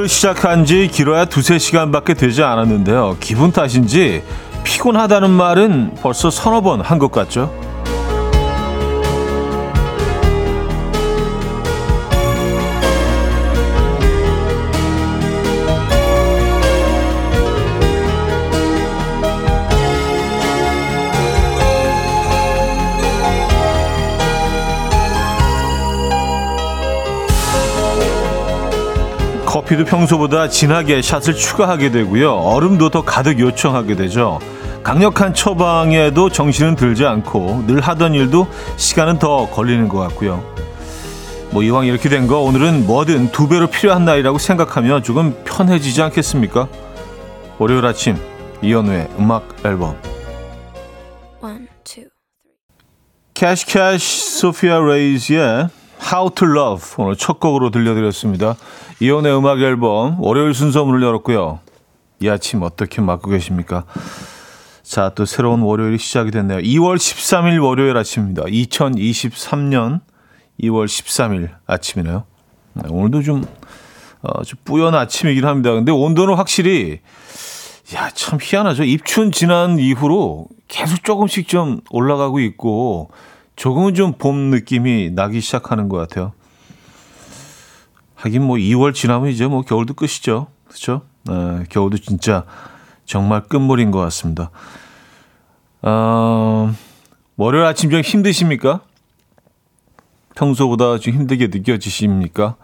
[0.00, 3.16] 하루를 시작한 지 길어야 두세 시간밖에 되지 않았는데요.
[3.20, 4.22] 기분 탓인지
[4.64, 7.52] 피곤하다는 말은 벌써 서너 번 한 것 같죠?
[29.70, 32.32] 커피도 평소보다 진하게 샷을 추가하게 되고요.
[32.32, 34.40] 얼음도 더 가득 요청하게 되죠.
[34.82, 40.42] 강력한 처방에도 정신은 들지 않고 늘 하던 일도 시간은 더 걸리는 것 같고요.
[41.50, 46.68] 뭐 이왕 이렇게 된 거 오늘은 뭐든 두 배로 필요한 날이라고 생각하면 조금 편해지지 않겠습니까?
[47.58, 48.16] 월요일 아침
[48.62, 49.96] 이현우의 음악 앨범
[51.42, 52.08] One, two.
[53.34, 55.68] 캐시 캐시 소피아 레이즈의
[56.00, 58.56] How to Love 오늘 첫 곡으로 들려드렸습니다.
[59.00, 61.60] 이연의 음악 앨범 월요일 순서 문을 열었고요.
[62.20, 63.84] 이 아침 어떻게 맞고 계십니까?
[64.82, 66.58] 자, 또 새로운 월요일이 시작이 됐네요.
[66.58, 68.42] 2월 13일 월요일 아침입니다.
[68.42, 70.00] 2023년
[70.62, 72.24] 2월 13일 아침이네요.
[72.74, 73.44] 네, 오늘도 좀,
[74.22, 75.72] 어, 좀 뿌연 아침이긴 합니다.
[75.72, 77.00] 근데 온도는 확실히,
[77.94, 78.84] 야, 참 희한하죠.
[78.84, 83.10] 입춘 지난 이후로 계속 조금씩 좀 올라가고 있고,
[83.60, 86.32] 조금은 좀 봄 느낌이 나기 시작하는 것 같아요.
[88.14, 90.46] 하긴 뭐 2월 지나면 이제 뭐 겨울도 끝이죠.
[90.66, 91.02] 그렇죠?
[91.24, 92.46] 네, 겨울도 진짜
[93.04, 94.50] 정말 끝물인 것 같습니다.
[95.82, 96.72] 어,
[97.36, 98.80] 월요일 아침 좀 힘드십니까?
[100.36, 102.56] 평소보다 좀 힘들게 느껴지십니까?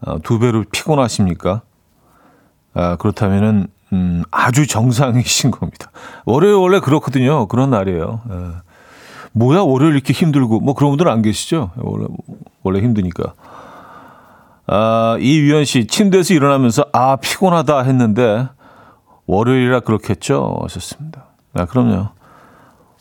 [0.00, 1.60] 어, 두 배로 피곤하십니까?
[2.72, 5.90] 아, 그렇다면은 음, 아주 정상이신 겁니다.
[6.24, 7.46] 월요일 원래 그렇거든요.
[7.46, 8.22] 그런 날이에요.
[8.30, 8.69] 예.
[9.32, 11.70] 뭐야 월요일 이렇게 힘들고 뭐 그런 분들 안 계시죠?
[11.76, 12.06] 원래
[12.62, 13.34] 원래 힘드니까.
[14.66, 18.48] 아, 이유연 씨 침대에서 일어나면서 아 피곤하다 했는데
[19.26, 20.60] 월요일이라 그렇겠죠.
[20.62, 21.26] 하셨습니다.
[21.54, 22.08] 아, 그럼요.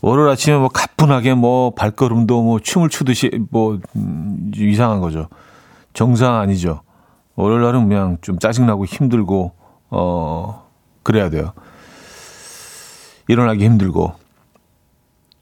[0.01, 5.27] 월요일 아침에 뭐 가뿐하게 뭐 발걸음도 뭐 춤을 추듯이 뭐 음, 이상한 거죠.
[5.93, 6.81] 정상 아니죠.
[7.35, 9.53] 월요일 날은 그냥 좀 짜증나고 힘들고
[9.89, 10.67] 어
[11.03, 11.53] 그래야 돼요.
[13.27, 14.13] 일어나기 힘들고.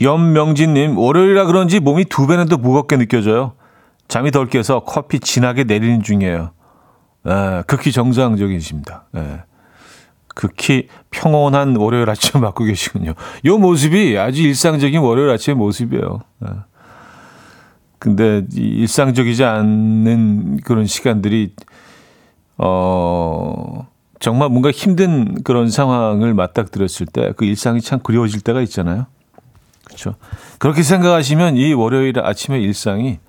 [0.02, 3.53] 염명진님 월요일이라 그런지 몸이 두 배는 더 무겁게 느껴져요.
[4.08, 6.52] 잠이 덜 깨서 커피 진하게 내리는 중이에요.
[7.28, 9.06] 에, 극히 정상적이십니다.
[9.16, 9.41] 에.
[10.30, 13.16] 극히 평온한 월요일 아침 맞고 계시군요.
[13.46, 16.19] 요 모습이 아주 일상적인 월요일 아침의 모습이에요.
[16.46, 16.47] 에.
[18.00, 21.53] 근데 이 일상적이지 않는 그런 시간들이
[22.59, 23.88] 어
[24.19, 29.08] 정말 뭔가 힘든 그런 상황을 맞닥뜨렸을 때 그 일상이 참 그리워질 때가 있잖아요.
[29.97, 30.16] 그렇죠.
[30.59, 33.19] 그렇게 생각하시면 이 월요일 아침의 일상이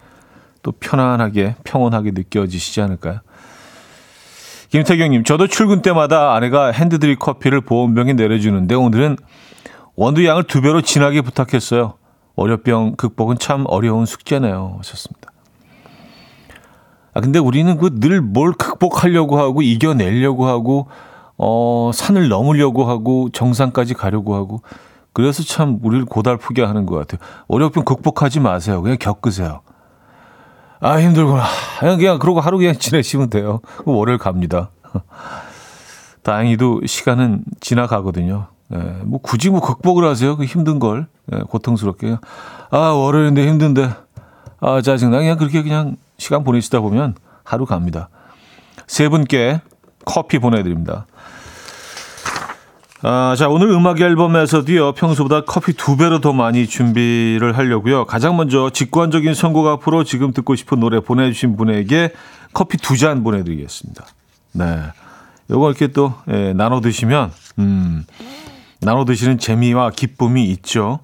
[0.62, 3.20] 또 편안하게 평온하게 느껴지시지 않을까요?
[4.68, 9.16] 김태경님, 저도 출근 때마다 아내가 핸드드립 커피를 보온병에 내려주는데 오늘은
[9.96, 11.94] 원두 양을 두 배로 진하게 부탁했어요.
[12.36, 14.74] 월요병 극복은 참 어려운 숙제네요.
[14.78, 15.32] 하셨습니다.
[17.14, 20.88] 아, 근데 우리는 그 늘 뭘 극복하려고 하고 이겨내려고 하고,
[21.38, 24.60] 어, 산을 넘으려고 하고 정상까지 가려고 하고,
[25.18, 27.18] 그래서 참 우리를 고달프게 하는 것 같아요.
[27.48, 28.80] 월요병 극복하지 마세요.
[28.80, 29.62] 그냥 겪으세요.
[30.78, 31.42] 아, 힘들구나.
[31.80, 33.60] 그냥, 그냥, 그러고 하루 그냥 지내시면 돼요.
[33.84, 34.70] 월요일 갑니다.
[36.22, 38.46] 다행히도 시간은 지나가거든요.
[38.72, 40.36] 예, 뭐 굳이 뭐 극복을 하세요.
[40.36, 41.08] 그 힘든 걸.
[41.32, 42.18] 예, 고통스럽게.
[42.70, 43.90] 아, 월요일인데 힘든데.
[44.60, 45.18] 아, 짜증나.
[45.18, 48.08] 그냥 그렇게 그냥 시간 보내시다 보면 하루 갑니다.
[48.86, 49.62] 세 분께
[50.04, 51.06] 커피 보내드립니다.
[53.02, 58.06] 아, 자, 오늘 음악 앨범에서도요, 평소보다 커피 두 배로 더 많이 준비를 하려고요.
[58.06, 62.12] 가장 먼저 직관적인 선곡 앞으로 지금 듣고 싶은 노래 보내주신 분에게
[62.52, 64.04] 커피 두 잔 보내드리겠습니다.
[64.52, 64.82] 네.
[65.50, 67.30] 요거 이렇게 또, 예, 나눠 드시면,
[67.60, 68.04] 음,
[68.80, 70.98] 나눠 드시는 재미와 기쁨이 있죠.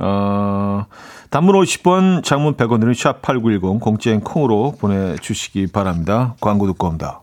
[0.00, 0.86] 어,
[1.30, 6.34] 단문 50번, 장문 100원들은 샵8910, 공짜인 콩으로 보내주시기 바랍니다.
[6.40, 7.20] 광고 듣고 옵니다.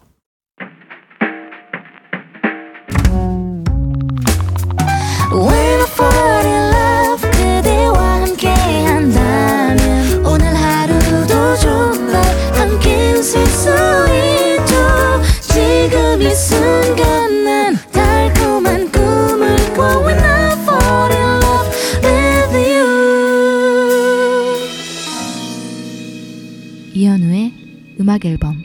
[28.20, 28.62] 음악 앨범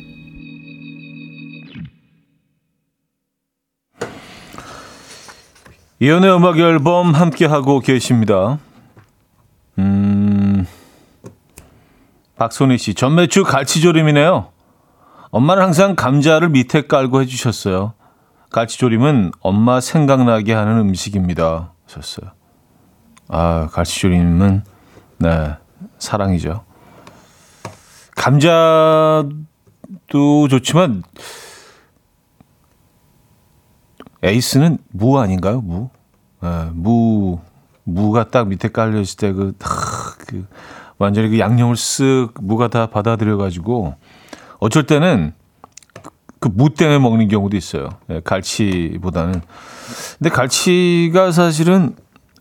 [6.01, 8.59] 이연의 음악 앨범 함께 하고 계십니다.
[9.79, 10.67] 음,
[12.37, 14.51] 박소희 씨, 전매추 갈치조림이네요.
[15.31, 17.95] 엄마는 항상 감자를 밑에 깔고 해 주셨어요.
[18.50, 21.73] 갈치조림은 엄마 생각나게 하는 음식입니다.
[21.87, 22.33] 하셨어요.
[23.29, 24.65] 아, 갈치조림은,
[25.19, 25.57] 네,
[25.99, 26.65] 사랑이죠.
[28.14, 29.28] 감자도
[30.49, 31.02] 좋지만,
[34.22, 35.61] 에이스는 무 아닌가요?
[35.61, 35.90] 무?
[36.43, 37.40] 네, 무,
[37.84, 39.52] 무가 딱 밑에 깔려 있을 때 그,
[40.26, 40.46] 그,
[40.99, 43.94] 완전히 그 양념을 쓱 무가 다 받아들여 가지고,
[44.61, 45.34] 어쩔 때는
[46.38, 47.88] 그무 때문에 먹는 경우도 있어요.
[48.11, 49.40] 예, 갈치보다는.
[50.19, 51.96] 근데 갈치가 사실은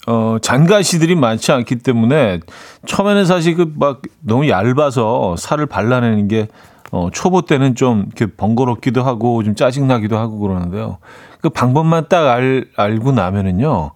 [0.08, 2.42] 어, 잔가시들이 많지 않기 때문에
[2.86, 6.48] 처음에는 사실 그 막 너무 얇아서 살을 발라내는 게
[6.92, 11.00] 어, 초보 때는 좀 이렇게 번거롭기도 하고 좀 짜증나기도 하고 그러는데요.
[11.42, 13.92] 그 방법만 딱 알, 알고 나면은요.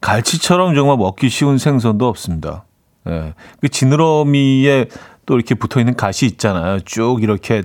[0.00, 2.64] 갈치처럼 정말 먹기 쉬운 생선도 없습니다.
[3.08, 3.34] 예.
[3.60, 4.86] 그 지느러미에
[5.26, 6.80] 또 이렇게 붙어 있는 가시 있잖아요.
[6.80, 7.62] 쭉 이렇게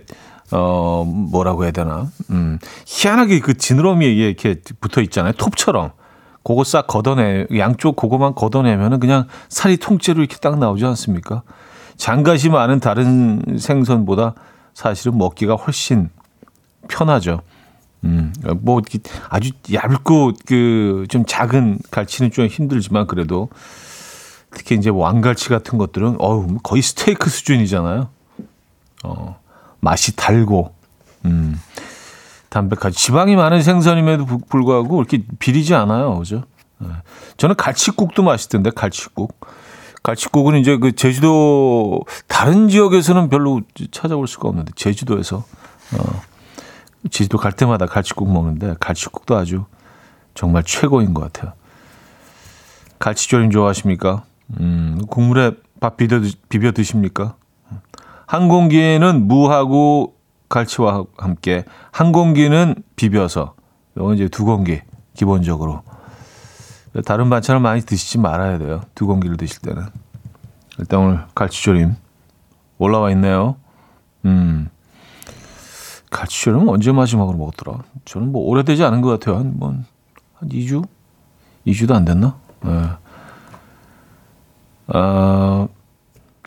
[0.52, 2.08] 어 뭐라고 해야 되나?
[2.32, 2.58] 음.
[2.86, 5.34] 희한하게 그 지느러미에 이렇게 붙어 있잖아요.
[5.34, 5.92] 톱처럼.
[6.44, 11.44] 그거 싹 걷어내 양쪽 그거만 걷어내면은 그냥 살이 통째로 이렇게 딱 나오지 않습니까?
[11.96, 14.34] 장가시 많은 다른 생선보다
[14.74, 16.10] 사실은 먹기가 훨씬
[16.90, 17.42] 편하죠.
[18.04, 18.82] 음, 뭐
[19.30, 23.50] 아주 얇고 그 좀 작은 갈치는 좀 힘들지만 그래도
[24.52, 28.10] 특히 이제 왕갈치 같은 것들은 어우 거의 스테이크 수준이잖아요.
[29.04, 29.40] 어,
[29.80, 30.74] 맛이 달고
[31.26, 31.60] 음,
[32.58, 36.44] 담백하지 지방이 많은 생선임에도 부- 불구하고 이렇게 비리지 않아요, 그죠?
[36.84, 36.88] 예.
[37.38, 39.36] 저는 갈치국도 맛있던데 갈치국.
[40.04, 43.62] 갈치국은 이제 그 제주도 다른 지역에서는 별로
[43.92, 46.22] 찾아볼 수가 없는데 제주도에서 어,
[47.10, 49.66] 제주도 갈 때마다 갈치국 먹는데 갈치국도 아주
[50.36, 51.54] 정말 최고인 것 같아요.
[53.00, 54.24] 갈치조림 좋아하십니까?
[54.60, 57.36] 음, 국물에 밥 비벼, 드- 비벼 드십니까?
[58.28, 60.16] 한 공기에는 무하고
[60.54, 63.56] 갈치와 함께 한 공기는 비벼서
[63.98, 64.82] 이건 이제 두 공기
[65.16, 65.82] 기본적으로
[67.06, 68.82] 다른 반찬을 많이 드시지 말아야 돼요.
[68.94, 69.88] 두 공기를 드실 때는
[70.78, 71.96] 일단 오늘 갈치조림
[72.78, 73.56] 올라와 있네요.
[74.26, 74.70] 음.
[76.12, 77.80] 갈치조림은 언제 마지막으로 먹었더라?
[78.06, 79.38] 저는 뭐 오래되지 않은 것 같아요.
[79.38, 79.76] 한, 뭐,
[80.36, 80.88] 한 2주?
[81.66, 82.38] 2주도 안 됐나?
[82.62, 82.90] 네.
[84.88, 85.68] 아,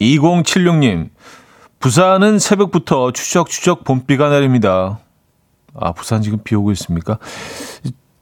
[0.00, 1.10] 2076님.
[1.86, 4.98] 부산은 새벽부터 추적추적 봄비가 내립니다.
[5.72, 7.18] 아, 부산 지금 비 오고 있습니까?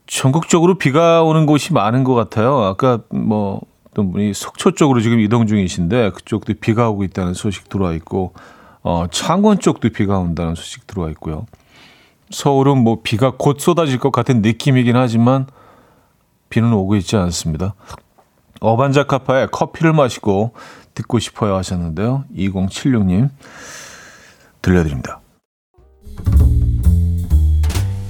[0.06, 2.58] 전국적으로 비가 오는 곳이 많은 것 같아요.
[2.58, 7.94] 아까 뭐, 어떤 분이 속초 쪽으로 지금 이동 중이신데 그쪽도 비가 오고 있다는 소식 들어와
[7.94, 8.34] 있고,
[8.82, 11.46] 어, 창원 쪽도 비가 온다는 소식 들어와 있고요.
[12.28, 15.46] 서울은 뭐 비가 곧 쏟아질 것 같은 느낌이긴 하지만
[16.50, 17.72] 비는 오고 있지 않습니다.
[18.64, 20.52] 어반자카파의 커피를 마시고
[20.94, 22.24] 듣고 싶어요 하셨는데요.
[22.36, 23.28] 2076님
[24.62, 25.20] 들려드립니다.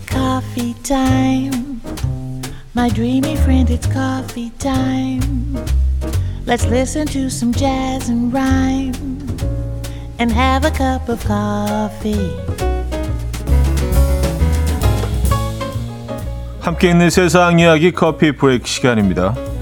[0.08, 1.80] Coffee time.
[2.76, 5.56] My dreamy friend, it's coffee time.
[6.46, 8.94] Let's listen to some jazz and rhyme
[10.20, 12.30] and have a cup of coffee.
[16.60, 19.53] 함께 있는 세상 이야기 커피 브레이크 시간입니다.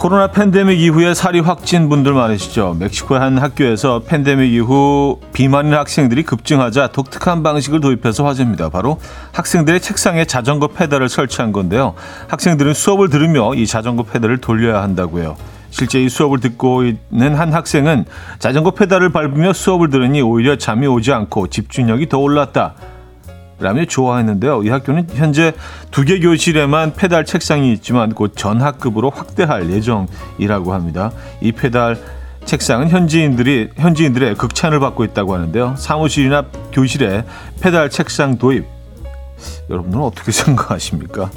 [0.00, 2.74] 코로나 팬데믹 이후에 살이 확진 분들 많으시죠.
[2.80, 8.70] 멕시코의 한 학교에서 팬데믹 이후 비만인 학생들이 급증하자 독특한 방식을 도입해서 화제입니다.
[8.70, 8.98] 바로
[9.32, 11.92] 학생들의 책상에 자전거 페달을 설치한 건데요.
[12.28, 15.36] 학생들은 수업을 들으며 이 자전거 페달을 돌려야 한다고요.
[15.68, 18.06] 실제 이 수업을 듣고 있는 한 학생은
[18.38, 22.72] 자전거 페달을 밟으며 수업을 들으니 오히려 잠이 오지 않고 집중력이 더 올랐다.
[23.60, 24.62] 라며 좋아했는데요.
[24.64, 25.52] 이 학교는 현재
[25.90, 31.12] 두 개 교실에만 페달 책상이 있지만 곧 전 학급으로 확대할 예정이라고 합니다.
[31.42, 31.98] 이 페달
[32.46, 35.74] 책상은 현지인들이 현지인들의 극찬을 받고 있다고 하는데요.
[35.76, 37.24] 사무실이나 교실에
[37.60, 38.64] 페달 책상 도입
[39.68, 41.30] 여러분들은 어떻게 생각하십니까?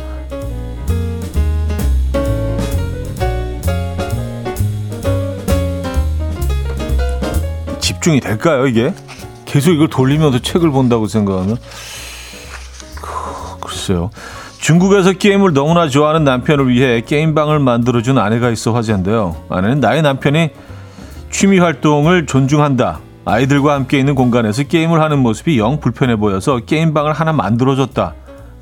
[7.80, 8.94] 집중이 될까요, 이게?
[9.46, 11.58] 계속 이걸 돌리면서 책을 본다고 생각하면
[13.84, 14.10] 글쎄요.
[14.60, 19.36] 중국에서 게임을 너무나 좋아하는 남편을 위해 게임방을 만들어준 아내가 있어 화제인데요.
[19.50, 20.52] 아내는 나의 남편이
[21.30, 23.00] 취미 활동을 존중한다.
[23.25, 28.13] 아이들과 함께 있는 공간에서 게임을 하는 모습이 영 불편해 보여서 게임방을 하나 만들어줬다.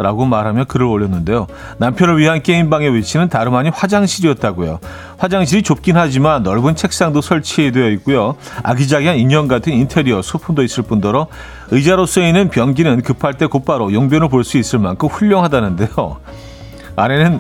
[0.02, 1.48] 라고 말하며 글을 올렸는데요.
[1.78, 4.80] 남편을 위한 게임방의 위치는 다름 아닌 화장실이었다고요.
[5.18, 8.36] 화장실이 좁긴 하지만 넓은 책상도 설치되어 있고요.
[8.64, 11.28] 아기자기한 인형 같은 인테리어 소품도 있을 뿐더러
[11.72, 16.18] 의자로 쓰이는 변기는 급할 때 곧바로 용변을 볼 수 있을 만큼 훌륭하다는데요.
[16.96, 17.40] 아내는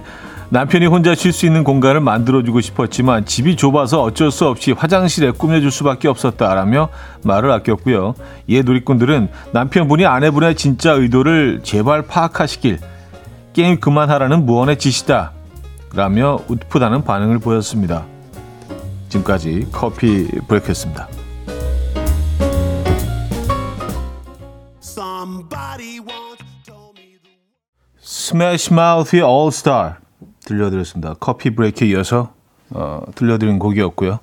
[0.51, 5.71] 남편이 혼자 쉴 수 있는 공간을 만들어주고 싶었지만 집이 좁아서 어쩔 수 없이 화장실에 꾸며줄
[5.71, 6.89] 수밖에 없었다라며
[7.23, 8.15] 말을 아꼈고요.
[8.47, 12.79] 이에 누리꾼들은 남편분이 아내분의 진짜 의도를 제발 파악하시길
[13.53, 15.31] 게임 그만하라는 무언의 짓이다
[15.95, 18.05] 라며 웃프다는 반응을 보였습니다.
[19.07, 21.07] 지금까지 커피 브레이크였습니다.
[28.01, 30.01] 스매시 마우스의 All Star
[30.45, 31.15] 들려드렸습니다.
[31.19, 32.33] 커피 브레이크에 이어서
[32.71, 34.19] 어, 들려드린 곡이었고요.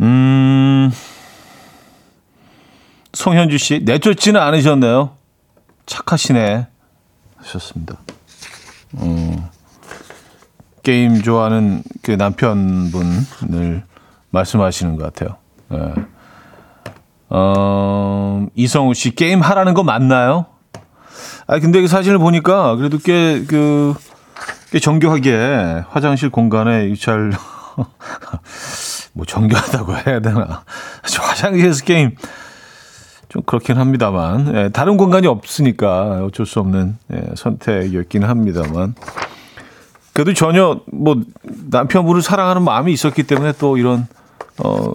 [0.00, 0.90] 음,
[3.12, 5.10] 송현주 씨 내쫓지는 않으셨나요?
[5.86, 6.66] 착하시네
[7.36, 7.96] 하셨습니다.
[9.00, 9.44] 음,
[10.82, 13.84] 게임 좋아하는 그 남편분을
[14.30, 15.36] 말씀하시는 것 같아요.
[15.72, 15.94] 예.
[17.30, 20.46] 어, 이성우 씨 게임 하라는 거 맞나요?
[21.48, 23.94] 아 근데 그 사진을 보니까 그래도 꽤 그
[24.70, 27.32] 꽤 정교하게 화장실 공간에 잘
[29.14, 30.62] 뭐 정교하다고 해야 되나
[31.02, 32.14] 화장실에서 게임
[33.28, 38.94] 좀 그렇긴 합니다만 예, 다른 공간이 없으니까 어쩔 수 없는 예, 선택이었기는 합니다만
[40.12, 44.06] 그래도 전혀 뭐 남편분을 사랑하는 마음이 있었기 때문에 또 이런
[44.62, 44.92] 어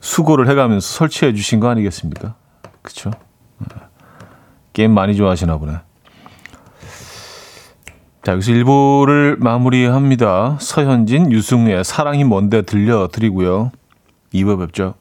[0.00, 2.34] 수고를 해가면서 설치해 주신 거 아니겠습니까?
[2.82, 3.12] 그렇죠?
[4.74, 5.72] 게임 많이 좋아하시나 보네.
[8.22, 10.58] 자, 여기서 1부를 마무리합니다.
[10.60, 13.70] 서현진, 유승우의 사랑이 뭔데 들려드리고요.
[14.34, 14.94] 2부 뵙죠.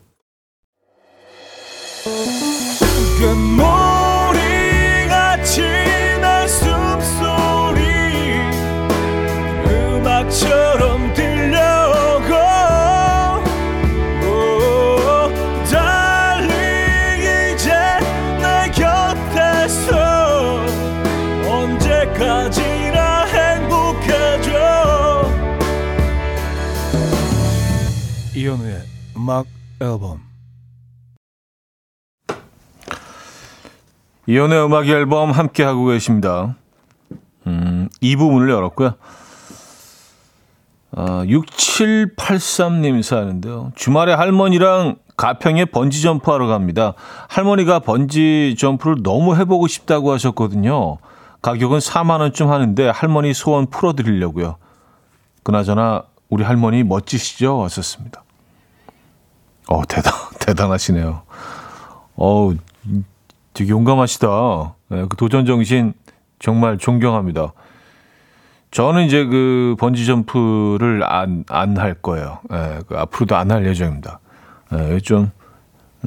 [29.24, 29.46] 음악
[29.80, 30.20] 앨범
[34.28, 36.58] 이연의 음악 앨범 함께 하고 계십니다.
[37.48, 38.96] 음, 2부 문을 열었고요.
[40.92, 43.72] 아, 6783님 사는데요.
[43.76, 46.94] 주말에 할머니랑 가평에 번지 점프 하러 갑니다.
[47.30, 50.98] 할머니가 번지 점프를 너무 해보고 싶다고 하셨거든요.
[51.42, 54.58] 가격은 4만 원쯤 하는데 할머니 소원 풀어드리려고요.
[55.44, 57.58] 그나저나 우리 할머니 멋지시죠?
[57.60, 58.24] 왔었습니다.
[59.68, 61.22] 어 대단 대단하시네요.
[62.16, 62.56] 어우
[63.54, 64.28] 되게 용감하시다.
[64.92, 65.94] 예, 그 도전 정신
[66.40, 67.54] 정말 존경합니다.
[68.72, 72.40] 저는 이제 그 번지 점프를 안 안 할 거예요.
[72.52, 74.20] 예, 그 앞으로도 안 할 예정입니다.
[74.74, 75.32] 예, 좀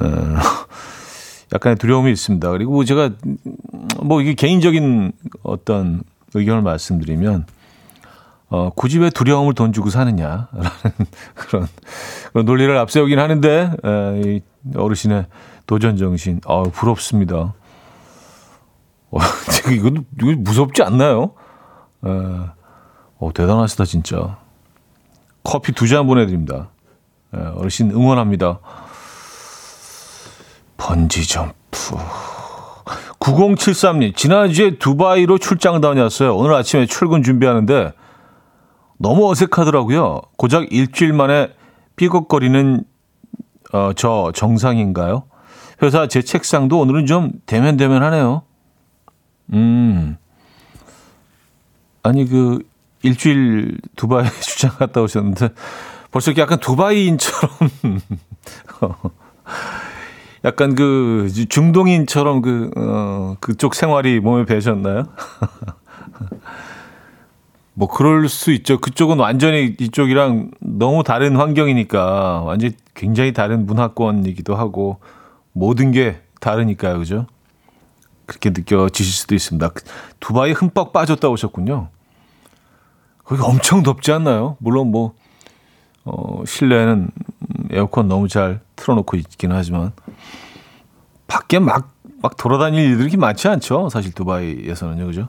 [0.00, 0.06] 어,
[1.54, 2.50] 약간의 두려움이 있습니다.
[2.50, 3.10] 그리고 제가
[4.02, 5.12] 뭐 이게 개인적인
[5.44, 6.02] 어떤
[6.34, 7.46] 의견을 말씀드리면
[8.48, 10.46] 어, 굳이 왜 두려움을 돈 주고 사느냐라는
[11.34, 11.66] 그런,
[12.32, 14.40] 그런 논리를 앞세우긴 하는데 에, 이
[14.76, 15.26] 어르신의
[15.66, 17.54] 도전 정신, 아 부럽습니다.
[19.10, 19.18] 어,
[19.72, 19.90] 이거
[20.38, 21.32] 무섭지 않나요?
[22.04, 22.08] 에,
[23.18, 24.38] 어, 대단하시다 진짜.
[25.42, 26.68] 커피 두 잔 보내드립니다.
[27.34, 28.60] 에, 어르신 응원합니다.
[30.76, 31.96] 번지 점프.
[33.18, 36.36] 9073님, 지난주에 두바이로 출장 다녔어요.
[36.36, 37.92] 오늘 아침에 출근 준비하는데
[38.98, 40.22] 너무 어색하더라고요.
[40.36, 41.48] 고작 일주일 만에
[41.96, 42.84] 삐걱거리는
[43.72, 45.24] 어, 저 정상인가요?
[45.82, 48.42] 회사 제 책상도 오늘은 좀 대면대면 하네요.
[49.52, 50.16] 음.
[52.02, 52.60] 아니 그
[53.02, 55.50] 일주일 두바이 출장 갔다 오셨는데
[56.10, 57.50] 벌써 약간 두바이인처럼
[60.44, 65.04] 약간 그 중동인처럼 그 어, 그쪽 생활이 몸에 배셨나요?
[67.78, 68.78] 뭐 그럴 수 있죠.
[68.78, 74.98] 그쪽은 완전히 이쪽이랑 너무 다른 환경이니까 완전 히 굉장히 다른 문화권이기도 하고
[75.52, 77.26] 모든 게 다르니까요, 그죠?
[78.24, 79.70] 그렇게 느껴지실 수도 있습니다.
[80.20, 81.88] 두바이 흠뻑 빠졌다 오셨군요.
[83.24, 84.56] 거기 엄청 덥지 않나요?
[84.58, 85.14] 물론 뭐
[86.04, 87.10] 어, 실내는
[87.70, 89.92] 에어컨 너무 잘 틀어놓고 있긴 하지만
[91.26, 93.88] 밖에 막 막 돌아다닐 일들이 많지 않죠.
[93.88, 95.28] 사실 두바이에서는요, 그죠?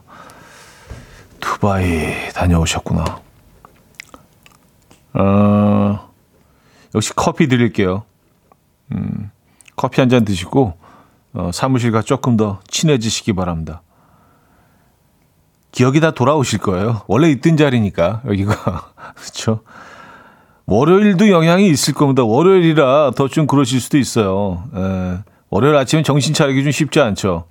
[1.52, 3.04] 두바이 다녀오셨구나.
[5.14, 6.10] 어,
[6.94, 8.02] 역시 커피 드릴게요.
[8.92, 9.30] 음,
[9.74, 10.74] 커피 한 잔 드시고
[11.32, 13.82] 어, 사무실과 조금 더 친해지시기 바랍니다.
[15.72, 17.02] 기억이 다 돌아오실 거예요.
[17.06, 19.62] 원래 있던 자리니까 여기가 그렇죠.
[20.66, 22.24] 월요일도 영향이 있을 겁니다.
[22.24, 24.64] 월요일이라 더 좀 그러실 수도 있어요.
[24.74, 25.18] 에,
[25.50, 27.46] 월요일 아침에 정신 차리기 좀 쉽지 않죠.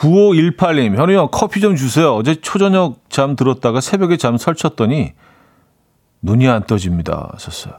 [0.00, 2.14] 9518님, 현우 형 커피 좀 주세요.
[2.14, 5.12] 어제 초저녁 잠 들었다가 새벽에 잠 설쳤더니
[6.22, 7.28] 눈이 안 떠집니다.
[7.34, 7.74] 하셨어요.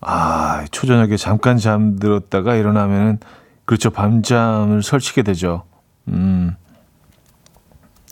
[0.00, 3.18] 아, 초저녁에 잠깐 잠들었다가 일어나면은
[3.64, 3.90] 그렇죠.
[3.90, 5.64] 밤잠을 설치게 되죠.
[6.06, 6.54] 음.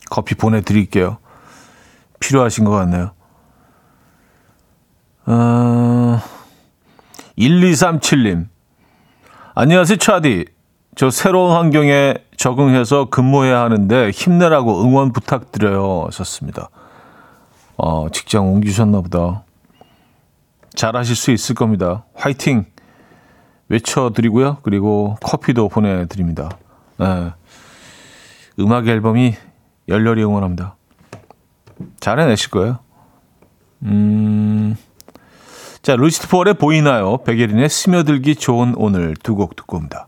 [0.09, 1.17] 커피 보내 드릴게요.
[2.19, 3.11] 필요하신 것 같네요.
[5.27, 6.19] 어,
[7.37, 8.47] 1237님.
[9.55, 10.56] 안녕하세요, 차디.
[10.97, 16.05] 저 새로운 환경에 적응해서 근무해야 하는데 힘내라고 응원 부탁드려요.
[16.07, 16.69] 하셨습니다.
[17.77, 19.43] 어, 직장 옮기셨나 보다.
[20.73, 22.03] 잘하실 수 있을 겁니다.
[22.15, 22.65] 화이팅!
[23.69, 24.57] 외쳐드리고요.
[24.63, 26.49] 그리고 커피도 보내드립니다.
[26.97, 27.31] 네.
[28.59, 29.35] 음악 앨범이
[29.89, 30.77] 열렬히 응원합니다.
[31.99, 32.79] 잘 해내실 거예요.
[33.83, 34.75] 음.
[35.83, 37.17] 자, 루시트 폴의 보이나요?
[37.17, 40.07] 백예린의 스며들기 좋은 오늘 두 곡 듣고 옵니다.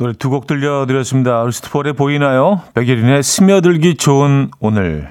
[0.00, 1.44] 노래 두 곡 들려드렸습니다.
[1.44, 2.62] 루시트 폴의 보이나요?
[2.72, 5.10] 백예린의 스며들기 좋은 오늘까지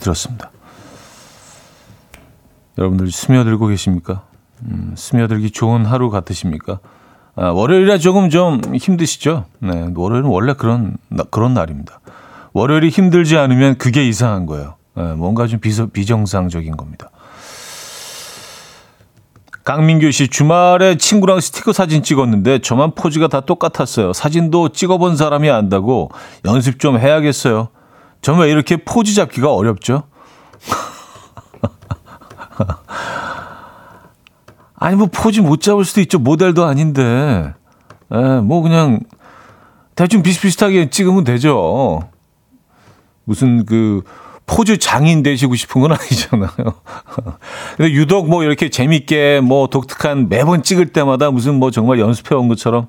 [0.00, 0.50] 들었습니다.
[2.76, 4.24] 여러분들 스며들고 계십니까?
[4.64, 6.80] 음, 스며들기 좋은 하루 같으십니까?
[7.36, 9.44] 아, 월요일이라 조금 좀 힘드시죠?
[9.60, 10.96] 네, 월요일은 원래 그런
[11.30, 12.00] 그런 날입니다.
[12.52, 14.74] 월요일이 힘들지 않으면 그게 이상한 거예요.
[14.96, 17.10] 네, 뭔가 좀 비서, 비정상적인 겁니다.
[19.66, 24.12] 강민규 씨 주말에 친구랑 스티커 사진 찍었는데 저만 포즈가 다 똑같았어요.
[24.12, 26.12] 사진도 찍어본 사람이 안다고
[26.44, 27.70] 연습 좀 해야겠어요.
[28.22, 30.04] 정말 이렇게 포즈 잡기가 어렵죠?
[34.76, 36.20] 아니 뭐 포즈 못 잡을 수도 있죠.
[36.20, 37.52] 모델도 아닌데.
[38.12, 39.00] 에, 뭐 그냥
[39.96, 42.02] 대충 비슷비슷하게 찍으면 되죠.
[43.24, 44.04] 무슨 그
[44.46, 46.48] 포즈 장인 되시고 싶은 건 아니잖아요.
[47.76, 52.48] 근데 유독 뭐 이렇게 재밌게 뭐 독특한 매번 찍을 때마다 무슨 뭐 정말 연습해 온
[52.48, 52.86] 것처럼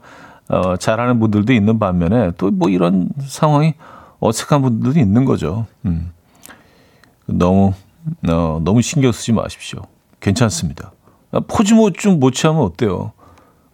[0.50, 3.74] 어, 잘하는 분들도 있는 반면에 또 뭐 이런 상황이
[4.20, 5.66] 어색한 분들도 있는 거죠.
[5.86, 6.12] 음.
[7.26, 7.74] 너무
[8.30, 9.82] 어, 너무 신경 쓰지 마십시오.
[10.22, 10.92] 괜찮습니다.
[11.48, 13.12] 포즈 뭐 좀 못 취하면 어때요?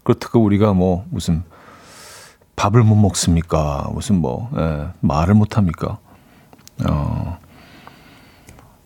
[0.03, 1.43] 그렇다고 우리가 뭐 무슨
[2.55, 3.89] 밥을 못 먹습니까?
[3.93, 5.97] 무슨 뭐 예, 말을 못 합니까?
[6.85, 7.37] 어,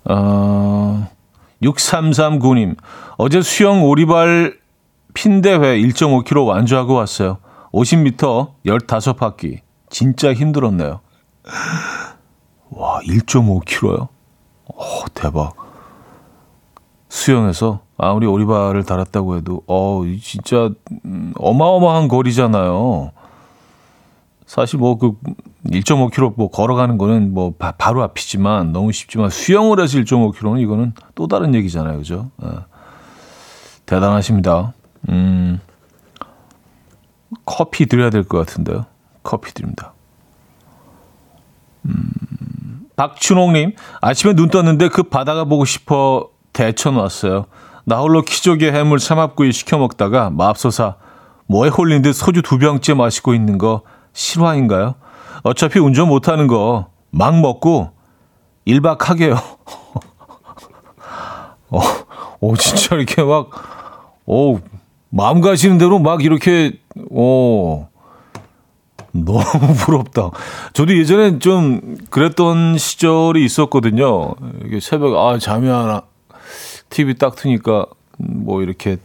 [0.10, 1.10] 어,
[1.62, 2.76] 6339님,
[3.18, 4.58] 어제 수영 오리발
[5.14, 7.38] 핀대회 1.5km 완주하고 왔어요.
[7.72, 9.60] 50m 15바퀴.
[9.90, 11.00] 진짜 힘들었네요.
[12.70, 14.08] 와, 1.5km요?
[14.68, 15.56] 오, 대박.
[17.10, 20.70] 수영에서 아무리 오리발을 달았다고 해도, 어, 진짜,
[21.06, 23.12] 음, 어마어마한 거리잖아요.
[24.46, 25.14] 사실 뭐 그
[25.72, 31.28] 1.5km 뭐 걸어가는 거는 뭐 바, 로 앞이지만 너무 쉽지만 수영을 해서 1.5km는 이거는 또
[31.28, 31.98] 다른 얘기잖아요.
[31.98, 32.30] 그죠?
[32.38, 32.50] 네.
[33.86, 34.74] 대단하십니다.
[35.10, 35.60] 음,
[37.46, 38.86] 커피 드려야 될 것 같은데요.
[39.24, 39.94] 커피 드립니다.
[41.86, 42.12] 음,
[42.96, 47.46] 박춘홍님, 아침에 눈 떴는데 그 바다가 보고 싶어 대천 왔어요.
[47.86, 50.96] 나 홀로 키조개 해물 삼합구이 시켜 먹다가 맙소사
[51.46, 54.96] 뭐에 홀린 듯 소주 두 병째 마시고 있는 거 실화인가요?
[55.44, 57.92] 어차피 운전 못하는 거 막 먹고
[58.68, 59.36] 1박 하게요.
[61.70, 61.80] 어,
[62.42, 63.50] 어, 진짜 이렇게 막,
[64.26, 64.60] 어,
[65.10, 66.80] 마음 가시는 대로 막 이렇게,
[67.12, 67.90] 어,
[69.12, 69.42] 너무
[69.86, 70.32] 부럽다.
[70.74, 74.36] 저도 예전엔 좀 그랬던 시절이 있었거든요.
[74.66, 76.04] 이게 새벽, 아, 잠이 안 와.
[76.90, 77.86] TV 딱 트니까
[78.18, 78.98] 뭐 이렇게,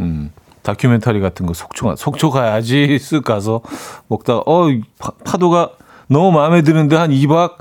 [0.00, 3.60] 음, 다큐멘터리 같은 거 속초, 속초 가야지 쓱 가서
[4.08, 4.66] 먹다가, 어,
[5.24, 5.70] 파, 도가
[6.08, 7.56] 너무 마음에 드는데 한 2박?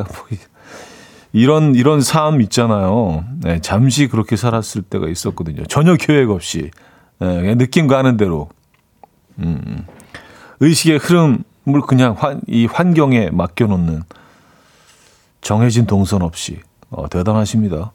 [1.34, 3.26] 이런, 이런 삶 있잖아요.
[3.42, 5.66] 네, 잠시 그렇게 살았을 때가 있었거든요.
[5.66, 6.72] 전혀 계획 없이.
[7.20, 8.50] 네, 느낌 가는 대로.
[9.40, 9.86] 음,
[10.60, 14.04] 의식의 흐름을 그냥 환, 이 환경에 맡겨놓는
[15.42, 16.60] 정해진 동선 없이.
[16.90, 17.92] 어, 대단하십니다.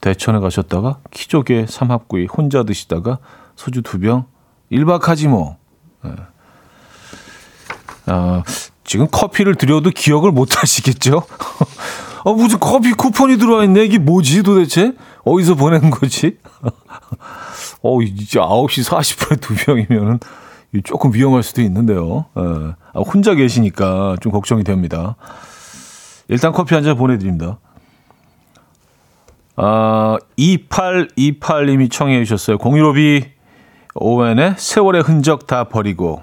[0.00, 3.18] 대천에 가셨다가 키조개 삼합구이 혼자 드시다가
[3.56, 4.26] 소주 두 병,
[4.70, 5.56] 1박 하지 뭐.
[6.04, 6.12] 네.
[8.06, 8.42] 아,
[8.88, 11.22] 지금 커피를 드려도 기억을 못 하시겠죠?
[12.24, 13.84] 아, 무슨 커피 쿠폰이 들어와 있네.
[13.84, 14.94] 이게 뭐지 도대체?
[15.24, 16.38] 어디서 보낸 거지?
[17.82, 20.18] 어, 이제 9시 40분에 두 병이면은
[20.84, 22.24] 조금 위험할 수도 있는데요.
[22.38, 22.42] 예.
[22.94, 25.16] 아, 혼자 계시니까 좀 걱정이 됩니다.
[26.28, 27.58] 일단 커피 한 잔 보내드립니다.
[29.56, 32.56] 아, 2828님이 청해 주셨어요.
[32.56, 33.26] 공유로비
[33.96, 36.22] 오웬의 세월의 흔적 다 버리고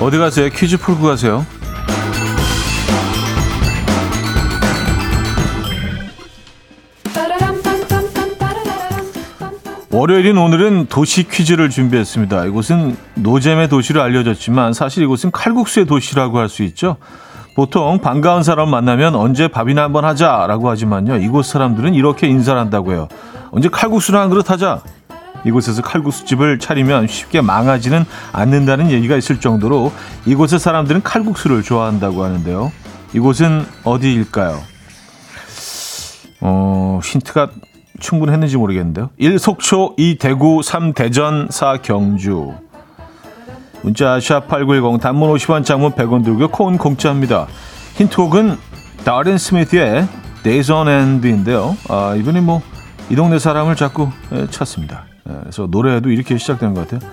[0.00, 0.50] 어디 가세요?
[0.50, 1.44] 퀴즈 풀고 가세요.
[9.90, 12.46] 월요일인 오늘은 도시 퀴즈를 준비했습니다.
[12.46, 16.96] 이곳은 노잼의 도시로 알려졌지만 사실 이곳은 칼국수의 도시라고 할 수 있죠.
[17.54, 21.16] 보통 반가운 사람 만나면 언제 밥이나 한번 하자라고 하지만요.
[21.16, 23.08] 이곳 사람들은 이렇게 인사를 한다고요.
[23.52, 24.82] 언제 칼국수나 한 그릇 하자.
[25.44, 29.92] 이곳에서 칼국수집을 차리면 쉽게 망하지는 않는다는 얘기가 있을 정도로
[30.26, 32.72] 이곳의 사람들은 칼국수를 좋아한다고 하는데요.
[33.12, 34.58] 이곳은 어디일까요?
[36.40, 37.50] 어, 힌트가
[38.00, 39.10] 충분했는지 모르겠는데요.
[39.18, 42.54] 1 속초, 2 대구, 3 대전, 4 경주.
[43.84, 47.46] 문자 샵8910 단문 50원 장문 100원 들고 콩 공짜입니다.
[47.94, 48.56] 힌트곡은
[49.04, 50.08] 다른 스미스의
[50.42, 51.76] Days on End인데요.
[51.88, 52.74] 아, 이분이 뭐
[53.10, 55.04] 이 동네 사람을 자꾸 예, 찾습니다.
[55.28, 57.10] 예, 그래서 노래도 이렇게 시작되는 것 같아요.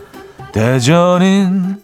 [0.53, 1.81] 대전인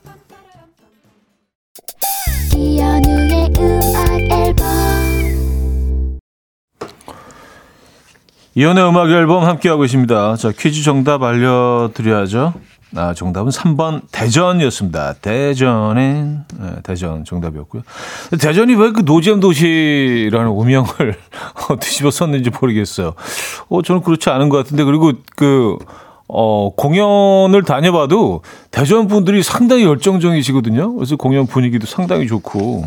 [2.55, 4.67] 이현우의 음악 앨범
[8.55, 10.37] 이연의 음악 앨범 함께하고 있습니다.
[10.37, 12.53] 자, 퀴즈 정답 알려드려야죠.
[12.95, 15.13] 아, 정답은 3번 대전이었습니다.
[15.21, 17.83] 대전엔 네, 대전 정답이었고요.
[18.39, 21.15] 대전이 왜 그 노잼 도시라는 오명을
[21.81, 23.13] 뒤집어 썼는지 모르겠어요.
[23.69, 25.77] 어, 저는 그렇지 않은 것 같은데 그리고 그
[26.29, 30.93] 어, 공연을 다녀봐도 대전 분들이 상당히 열정적이시거든요.
[30.95, 32.85] 그래서 공연 분위기도 상당히 좋고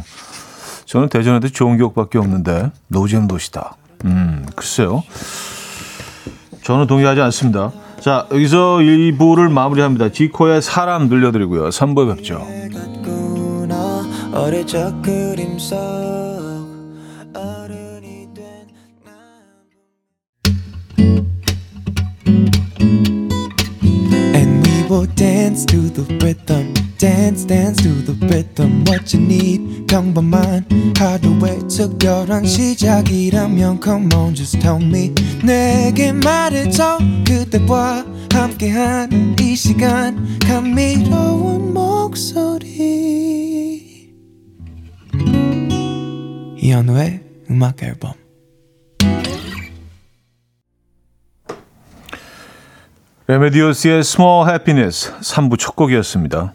[0.86, 3.76] 저는 대전한테 좋은 기억밖에 없는데 노잼 도시다.
[4.06, 5.02] 음, 글쎄요.
[6.64, 7.72] 저는 동의하지 않습니다.
[8.00, 10.10] 자, 여기서 2부를 마무리합니다.
[10.10, 11.68] 지코의 사람 들려드리고요.
[11.68, 12.46] 3부에 뵙죠.
[25.16, 30.59] dance to the rhythm Dance, dance to the rhythm What you need, 평범한 하루의
[32.00, 35.12] 특별한 시작이라면 Come on, just tell me.
[35.44, 36.98] 내게 말해줘.
[37.26, 40.38] 그대와 함께한 이 시간.
[40.38, 42.70] 감미로운 목소리.
[46.56, 48.14] 이현우의 음악 앨범.
[53.26, 56.54] 레메디오스의 Small Happiness 3부 첫 곡이었습니다.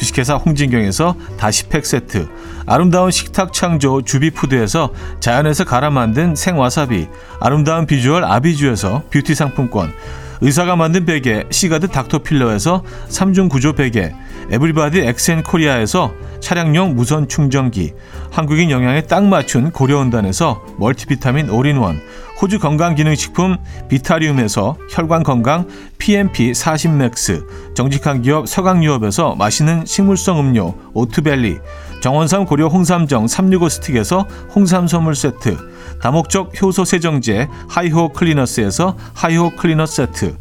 [0.00, 2.26] 주식회사 홍진경에서 다시팩 세트,
[2.64, 7.06] 아름다운 식탁 창조 주비푸드에서 자연에서 갈아 만든 생와사비,
[7.38, 9.92] 아름다운 비주얼 아비주에서 뷰티 상품권,
[10.40, 14.14] 의사가 만든 베개 시가드 닥터필러에서 3중 구조 베개,
[14.50, 17.92] 에브리바디 엑센 코리아에서 차량용 무선 충전기,
[18.30, 22.00] 한국인 영양에 딱 맞춘 고려원단에서 멀티비타민 올인원,
[22.40, 31.58] 호주 건강기능식품 비타리움에서 혈관건강 PMP 40맥스, 정직한 기업 서강유업에서 맛있는 식물성 음료 오트벨리,
[32.00, 35.58] 정원삼 고려 홍삼정 365 스틱에서 홍삼 선물 세트,
[36.00, 40.36] 다목적 효소 세정제 하이호 클리너스에서 하이호 클리너 세트,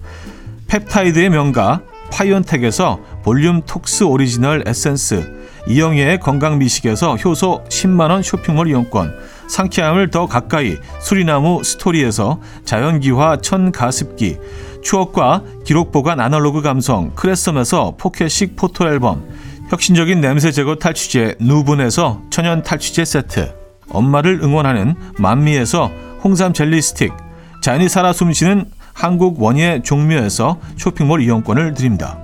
[0.68, 9.14] 펩타이드의 명가 파이온텍에서 볼륨 톡스 오리지널 에센스, 이영애의 건강미식에서 효소 10만원 쇼핑몰 이용권,
[9.48, 14.38] 상쾌함을 더 가까이 수리나무 스토리에서 자연기화 천가습기,
[14.82, 19.28] 추억과 기록보관 아날로그 감성 크레썸에서 포켓식 포토앨범,
[19.70, 23.59] 혁신적인 냄새 제거 탈취제 누분에서 천연 탈취제 세트,
[23.92, 25.92] 엄마를 응원하는 만미에서
[26.24, 27.14] 홍삼 젤리 스틱,
[27.62, 32.18] 자연이 살아 숨쉬는 한국 원예 종묘에서 쇼핑몰 이용권을 드립니다.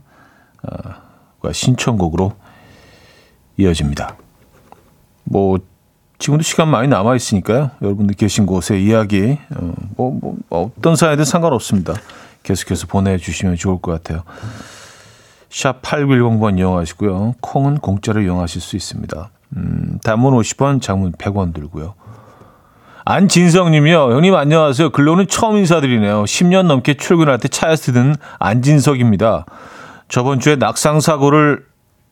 [1.42, 2.34] 과 신청곡으로
[3.60, 4.16] 이어집니다.
[5.26, 5.60] 뭐
[6.18, 7.72] 지금도 시간 많이 남아 있으니까요.
[7.82, 11.94] 여러분들 계신 곳의 이야기 어, 뭐, 뭐 어떤 사연이든 상관없습니다.
[12.44, 14.24] 계속해서 보내주시면 좋을 것 같아요.
[15.50, 17.36] 샵 8910번 이용하시고요.
[17.42, 19.30] 콩은 공짜로 이용하실 수 있습니다.
[19.58, 21.96] 음, 단문 50원, 장문 100원 들고요.
[23.06, 24.12] 안진성님이요.
[24.12, 24.92] 형님 안녕하세요.
[24.92, 26.24] 근로는 처음 인사드리네요.
[26.26, 29.46] 10년 넘게 출근할 때 차에서 듣는 안진석입니다.
[30.08, 31.66] 저번 주에 낙상 사고를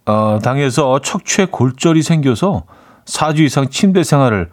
[0.07, 2.63] 어, 당해서 척추에 골절이 생겨서
[3.05, 4.49] 4주 이상 침대 생활을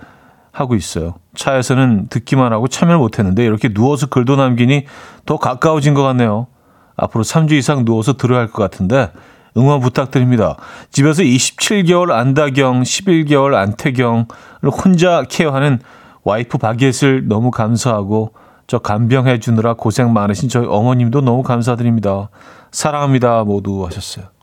[0.53, 1.15] 하고 있어요.
[1.35, 4.85] 차에서는 듣기만 하고 참여를 못했는데 이렇게 누워서 글도 남기니
[5.27, 6.49] 더 가까워진 것 같네요.
[6.97, 9.11] 앞으로 3주 이상 누워서 들어야 할 것 같은데
[9.57, 10.57] 응원 부탁드립니다.
[10.91, 14.27] 집에서 27개월 안다경, 11개월 안태경을
[14.65, 15.81] 혼자 케어하는
[16.25, 18.33] 와이프 박예슬 너무 감사하고
[18.67, 22.31] 저 간병해 주느라 고생 많으신 저희 어머님도 너무 감사드립니다.
[22.73, 24.34] 사랑합니다 모두 하셨어요.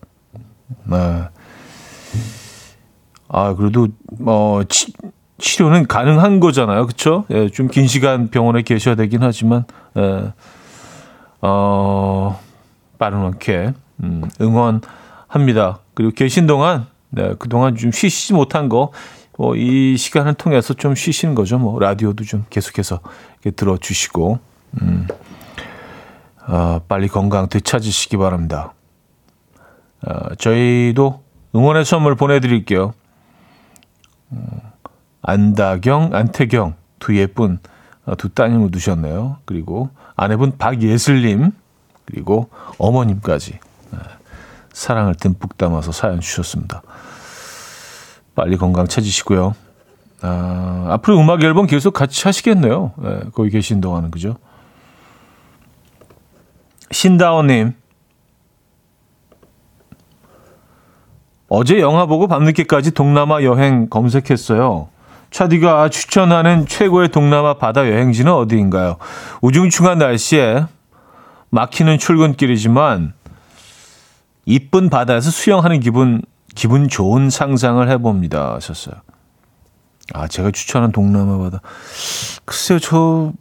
[0.85, 1.23] 네.
[3.29, 3.87] 아 그래도
[4.19, 4.91] 뭐 치,
[5.37, 7.25] 치료는 가능한 거잖아요, 그렇죠?
[7.31, 9.65] 예, 좀 긴 시간 병원에 계셔야 되긴 하지만
[9.97, 10.33] 예,
[11.41, 12.39] 어
[12.97, 15.79] 빠르게 음, 응원합니다.
[15.93, 18.91] 그리고 계신 동안 네, 그 동안 좀 쉬시지 못한 거.
[19.37, 21.57] 뭐 이 시간을 통해서 좀 쉬시는 거죠.
[21.57, 22.99] 뭐 라디오도 좀 계속해서
[23.55, 24.39] 들어주시고
[24.81, 25.07] 음,
[26.47, 28.73] 어, 빨리 건강 되찾으시기 바랍니다.
[30.05, 31.23] 어, 저희도
[31.55, 32.93] 응원의 선물 보내드릴게요.
[34.31, 34.37] 어,
[35.21, 37.59] 안다경, 안태경 두 예쁜
[38.05, 39.37] 어, 두 따님을 두셨네요.
[39.45, 41.51] 그리고 아내분 박예슬님
[42.05, 43.59] 그리고 어머님까지
[43.91, 43.99] 네,
[44.73, 46.81] 사랑을 듬뿍 담아서 사연 주셨습니다.
[48.35, 49.55] 빨리 건강 찾으시고요.
[50.21, 52.93] 아, 앞으로 음악 앨범 계속 같이 하시겠네요.
[52.97, 54.37] 네, 거기 계신 동안은 그죠?
[56.91, 57.73] 신다원님
[61.53, 64.87] 어제 영화 보고 밤늦게까지 동남아 여행 검색했어요.
[65.31, 68.95] 차디가 추천하는 최고의 동남아 바다 여행지는 어디인가요?
[69.41, 70.63] 우중충한 날씨에
[71.49, 73.11] 막히는 출근길이지만
[74.45, 76.21] 이쁜 바다에서 수영하는 기분
[76.55, 78.53] 기분 좋은 상상을 해봅니다.
[78.53, 78.95] 하셨어요.
[80.13, 81.59] 아 제가 추천한 동남아 바다
[82.45, 83.33] 글쎄요 저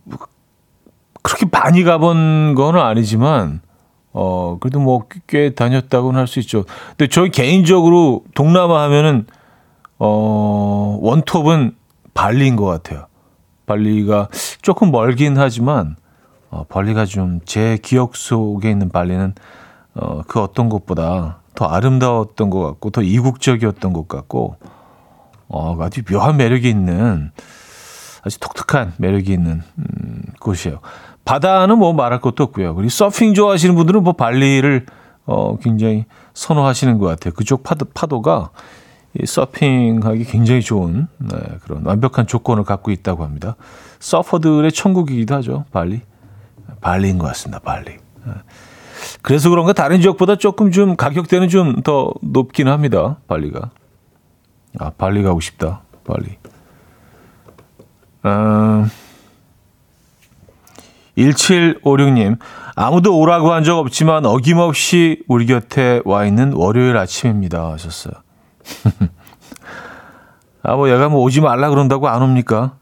[1.23, 3.61] 그렇게 많이 가본 건 아니지만
[4.13, 6.65] 어 그래도 뭐 꽤 다녔다고는 할 수 있죠.
[6.97, 9.27] 근데 저희 개인적으로 동남아 하면은
[9.99, 11.77] 어 원톱은
[12.15, 13.07] 발리인 것 같아요.
[13.67, 14.29] 발리가
[14.63, 15.97] 조금 멀긴 하지만
[16.51, 19.35] 어, 발리가 좀 제 기억 속에 있는 발리는
[19.95, 24.57] 어, 그 어떤 곳보다 더 아름다웠던 것 같고 더 이국적이었던 것 같고
[25.49, 27.31] 어, 아주 묘한 매력이 있는
[28.25, 30.81] 아주 독특한 매력이 있는 음, 곳이에요.
[31.31, 32.75] 바다는 뭐 말할 것도 없고요.
[32.75, 34.85] 그리고 서핑 좋아하시는 분들은 뭐 발리를
[35.27, 37.33] 어, 굉장히 선호하시는 것 같아요.
[37.35, 38.51] 그쪽 파도, 파도가
[39.15, 43.55] 이 서핑하기 굉장히 좋은 네, 그런 완벽한 조건을 갖고 있다고 합니다.
[44.01, 45.67] 서퍼들의 천국이기도 하죠.
[45.71, 46.01] 발리.
[46.81, 47.61] 발리인 것 같습니다.
[47.61, 47.93] 발리.
[47.93, 48.33] 네.
[49.23, 53.19] 그래서 그런가 다른 지역보다 조금 좀 가격대는 좀 더 높긴 합니다.
[53.29, 53.71] 발리가.
[54.81, 55.83] 아, 발리 가고 싶다.
[56.05, 56.39] 발리.
[58.25, 58.91] 음,
[61.19, 62.39] 1756님,
[62.77, 67.73] 아무도 오라고 한 적 없지만 어김없이 우리 곁에 와 있는 월요일 아침입니다.
[67.73, 68.15] 하셨어요.
[70.63, 72.73] 아, 뭐 얘가 뭐 오지 말라 그런다고 안 옵니까?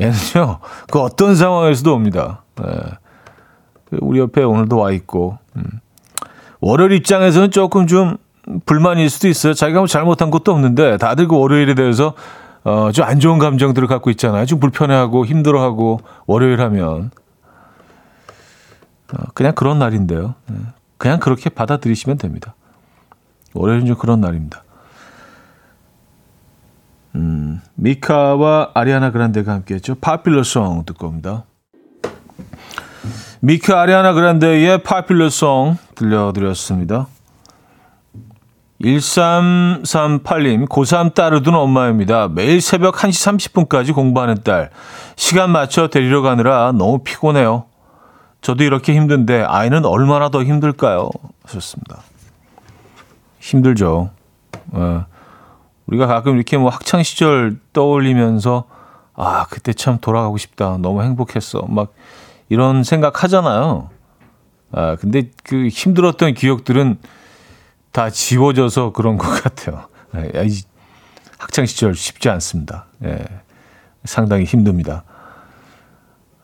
[0.00, 0.58] 얘는요,
[0.90, 2.42] 그 어떤 상황에서도 옵니다.
[2.56, 2.64] 네.
[4.00, 5.62] 우리 옆에 오늘도 와 있고, 음.
[6.60, 8.16] 월요일 입장에서는 조금 좀
[8.66, 9.54] 불만일 수도 있어요.
[9.54, 12.14] 자기가 뭐 잘못한 것도 없는데 다들 그 월요일에 대해서
[12.64, 14.44] 어, 좀 안 좋은 감정들을 갖고 있잖아요.
[14.46, 17.17] 좀 불편해하고 힘들어하고 월요일 하면 어,
[19.34, 20.34] 그냥 그런 날인데요.
[20.46, 20.56] 네.
[20.98, 22.54] 그냥 그렇게 받아들이시면 됩니다.
[23.54, 24.64] 월요일은 좀 그런 날입니다.
[27.14, 29.96] 음, 미카와 아리아나 그란데가 함께했죠.
[29.96, 31.44] 파필러송 듣고 옵니다.
[33.40, 37.06] 미카 아리아나 그란데의 파필러송 들려드렸습니다.
[38.82, 42.28] 1338님, 고3 딸을 둔 엄마입니다.
[42.28, 44.70] 매일 새벽 1시 30분까지 공부하는 딸.
[45.16, 47.67] 시간 맞춰 데리러 가느라 너무 피곤해요.
[48.40, 51.10] 저도 이렇게 힘든데 아이는 얼마나 더 힘들까요?
[51.44, 52.02] 하셨습니다.
[53.40, 54.10] 힘들죠.
[54.72, 55.06] 어.
[55.86, 58.64] 우리가 가끔 이렇게 뭐 학창 시절 떠올리면서
[59.14, 60.76] 아, 그때 참 돌아가고 싶다.
[60.78, 61.62] 너무 행복했어.
[61.68, 61.92] 막
[62.48, 63.90] 이런 생각 하잖아요.
[64.70, 66.98] 아, 근데 그 힘들었던 기억들은
[67.92, 69.88] 다 지워져서 그런 것 같아요.
[70.16, 70.46] 예,
[71.38, 72.86] 학창 시절 쉽지 않습니다.
[73.04, 73.24] 예.
[74.04, 75.04] 상당히 힘듭니다.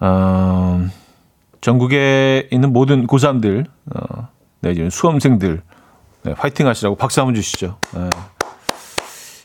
[0.00, 0.88] 어,
[1.64, 4.28] 전국에 있는 모든 고3들, 어,
[4.60, 5.62] 내지는 수험생들,
[6.24, 7.78] 네, 화이팅 하시라고 박수 한번 주시죠.
[7.94, 8.10] 네.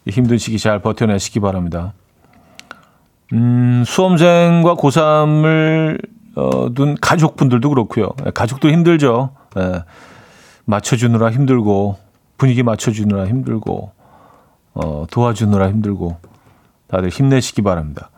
[0.04, 1.94] 이 힘든 시기 잘 버텨내시기 바랍니다.
[3.32, 6.06] 음, 수험생과 고3을
[6.36, 8.10] 어, 둔 가족분들도 그렇고요.
[8.22, 9.30] 네, 가족도 힘들죠.
[9.56, 9.84] 네.
[10.66, 12.00] 맞춰주느라 힘들고
[12.38, 13.94] 분위기 맞춰주느라 힘들고
[14.74, 16.18] 어, 도와주느라 힘들고
[16.88, 18.10] 다들 힘내시기 바랍니다.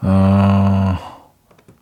[0.00, 1.07] 어,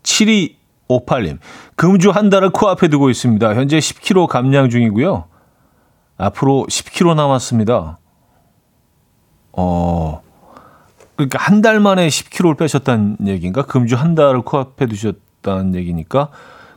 [0.06, 1.38] 7258님
[1.74, 3.54] 금주 한 달을 코앞에 두고 있습니다.
[3.54, 5.24] 현재 10kg 감량 중이고요.
[6.16, 7.98] 앞으로 10kg 남았습니다.
[9.52, 10.22] 어,
[11.16, 13.62] 그러니까 한 달 만에 10kg를 빼셨다는 얘기인가?
[13.62, 16.30] 금주 한 달을 코앞에 두셨다는 얘기니까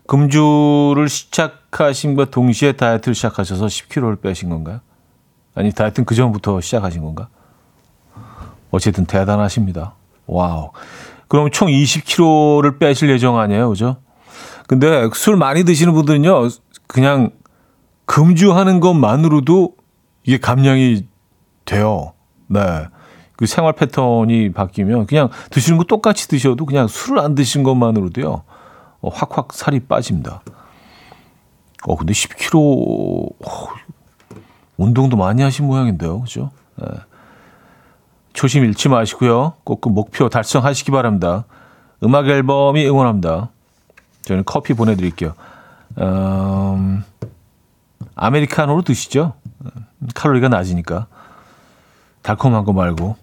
[0.08, 4.80] 금주를 시작하신 것 동시에 다이어트를 시작하셔서 10kg를 빼신 건가요?
[5.56, 7.28] 아니 다이어트는 그 전부터 시작하신 건가?
[8.72, 9.94] 어쨌든 대단하십니다.
[10.26, 10.72] Wow.
[11.30, 13.98] 그럼 총 20kg를 빼실 예정 아니에요, 그죠?
[14.68, 16.50] 근데 술 많이 드시는 분들은요,
[16.88, 17.30] 그냥
[18.06, 19.76] 금주하는 것만으로도
[20.24, 21.06] 이게 감량이
[21.66, 22.14] 돼요.
[22.48, 22.60] 네.
[23.38, 28.44] 그 생활 패턴이 바뀌면 그냥 드시는 거 똑같이 드셔도 그냥 술을 안 드신 것만으로도요,
[29.02, 30.42] 어, 확확 살이 빠집니다.
[31.88, 33.68] 어, 근데 10kg, 어,
[34.78, 36.22] 운동도 많이 하신 모양인데요.
[36.22, 36.50] 그죠?
[36.76, 36.88] 네.
[38.34, 39.54] 초심 잃지 마시고요.
[39.64, 41.46] 꼭 그 목표 달성하시기 바랍니다.
[42.04, 43.50] 음악 앨범이 응원합니다.
[44.24, 45.34] 저는 커피 보내드릴게요.
[46.00, 47.04] 음,
[48.16, 49.34] 아메리카노로 드시죠.
[50.14, 51.08] 칼로리가 낮으니까.
[52.22, 53.16] 달콤한 거 말고.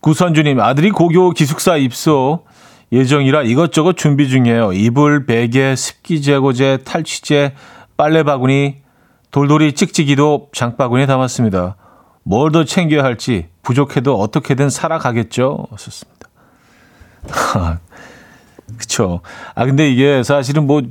[0.00, 2.44] 구선주님, 아들이 고교 기숙사 입소
[2.92, 4.72] 예정이라 이것저것 준비 중이에요.
[4.72, 7.54] 이불, 베개, 습기 제거제, 탈취제,
[7.96, 8.76] 빨래 바구니,
[9.30, 11.76] 돌돌이 찍찍이도 장바구니에 담았습니다.
[12.22, 15.66] 뭘 더 챙겨야 할지 부족해도 어떻게든 살아가겠죠.
[15.76, 16.28] 썼습니다.
[18.78, 19.20] 그쵸.
[19.54, 20.82] 아, 근데 이게 사실은 뭐,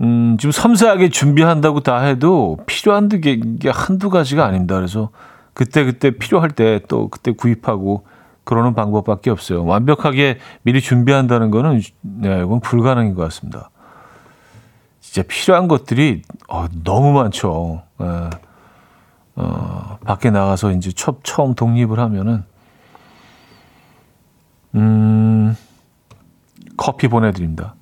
[0.00, 4.76] 음, 좀 섬세하게 준비한다고 다 해도 필요한 게 이게 한두 가지가 아닙니다.
[4.76, 5.10] 그래서
[5.54, 8.06] 그때 그때 필요할 때 또 그때 구입하고
[8.44, 9.64] 그러는 방법밖에 없어요.
[9.64, 13.70] 완벽하게 미리 준비한다는 거는 네, 이건 불가능인 것 같습니다.
[15.00, 17.82] 진짜 필요한 것들이 어, 너무 많죠.
[18.00, 18.30] 예.
[19.38, 22.42] 어, 밖에 나가서 이제 처, 처음 독립을 하면은
[24.74, 25.56] 음,
[26.76, 27.76] 커피 보내드립니다.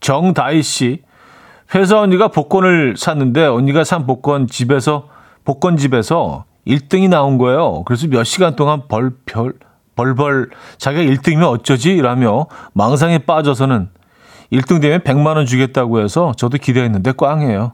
[0.00, 1.02] 정다희 씨,
[1.74, 5.08] 회사 언니가 복권을 샀는데 언니가 산 복권 집에서
[5.44, 7.82] 복권 집에서 1등이 나온 거예요.
[7.84, 9.54] 그래서 몇 시간 동안 벌, 별,
[9.96, 11.96] 벌벌 자기가 1등이면 어쩌지?
[11.96, 13.88] 라며 망상에 빠져서는
[14.52, 17.72] 1등 되면 100만 원 주겠다고 해서 저도 기대했는데 꽝이에요.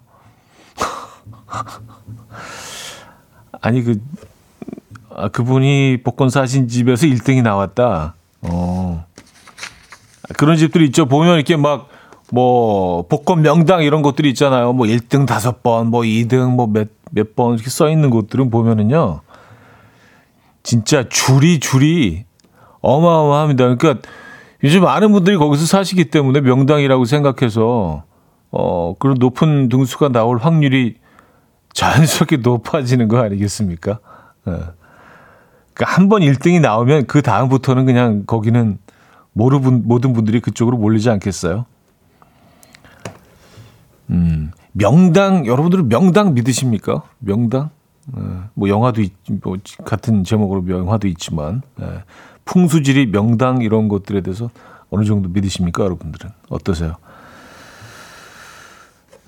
[3.67, 4.01] 아니 그
[5.15, 8.15] 아, 그분이 복권 사신 집에서 1등이 나왔다.
[8.43, 9.07] 어.
[10.37, 11.07] 그런 집들이 있죠.
[11.07, 11.97] 보면 이렇게 막
[12.33, 14.73] 뭐 복권 명당 이런 것들이 있잖아요.
[14.73, 19.21] 뭐 1등 다섯 번, 뭐 2등 뭐 몇 몇 번 이렇게 써 있는 곳들은 보면은요.
[20.63, 22.25] 진짜 줄이 줄이
[22.81, 23.77] 어마어마합니다.
[23.77, 24.09] 그러니까
[24.65, 28.03] 요즘 많은 분들이 거기서 사시기 때문에 명당이라고 생각해서
[28.51, 30.97] 어 그런 높은 등수가 나올 확률이
[31.77, 33.99] 자연스럽게 높아지는 거 아니겠습니까?
[34.49, 34.51] 예.
[35.75, 38.79] 그러니까 한 번 1등이 나오면 그 다음부터는 그냥 거기는
[39.35, 41.67] 모르 분, 모든 분들이 그쪽으로 몰리지 않겠어요?
[44.09, 47.03] 음, 명당 여러분들은 명당 믿으십니까?
[47.19, 47.69] 명당?
[48.17, 48.23] 예,
[48.55, 49.13] 뭐 영화도 있,
[49.43, 52.05] 뭐 같은 제목으로 영화도 있지만 예,
[52.47, 54.49] 풍수지리 명당 이런 것들에 대해서
[54.89, 56.95] 어느 정도 믿으십니까, 여러분들은 어떠세요?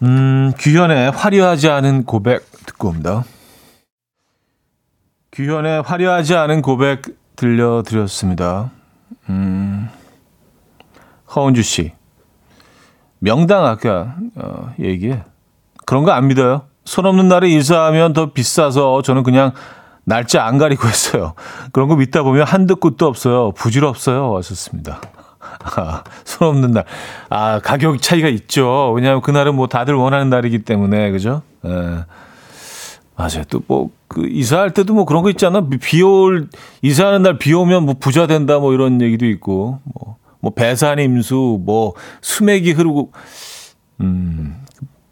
[0.03, 3.25] 음, 규현의 화려하지 않은 고백 듣고 옵니다.
[5.33, 7.03] 규현의 화려하지 않은 고백
[7.37, 8.71] 들려드렸습니다.
[9.29, 9.89] 음,
[11.35, 11.93] 허은주 씨.
[13.21, 15.25] 명당 아까 어, 얘기해.
[15.87, 16.67] 그런 거 안 믿어요.
[16.85, 19.53] 손 없는 날에 이사하면 더 비싸서 저는 그냥
[20.05, 21.35] 날짜 안 가리고 했어요.
[21.73, 23.53] 그런 거 믿다 보면 한도 끝도 없어요.
[23.53, 24.31] 부질없어요.
[24.31, 25.01] 왔었습니다.
[25.77, 26.85] 아, 손 없는 날.
[27.29, 28.93] 아, 가격 차이가 있죠.
[28.93, 31.43] 왜냐하면 그날은 뭐 다들 원하는 날이기 때문에, 그죠?
[31.65, 31.71] 예.
[33.17, 33.43] 맞아요.
[33.49, 35.63] 또 뭐, 그, 이사할 때도 뭐 그런 거 있잖아.
[35.81, 36.49] 비 올,
[36.83, 41.59] 이사하는 날 비 오면 뭐 부자 된다 뭐 이런 얘기도 있고, 뭐, 뭐 배산 임수,
[41.65, 43.13] 뭐 수맥이 흐르고,
[44.01, 44.63] 음,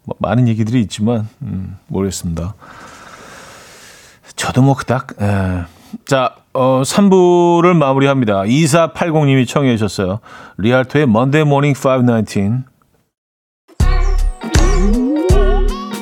[0.05, 2.53] 뭐 많은 얘기들이 있지만, 음, 모르겠습니다.
[4.37, 5.63] 저도 뭐 그닥, 에.
[6.05, 8.41] 자, 어, 3부를 마무리합니다.
[8.41, 10.21] 2480님이 청해 주셨어요.
[10.57, 12.63] 리알토의 Monday Morning 519.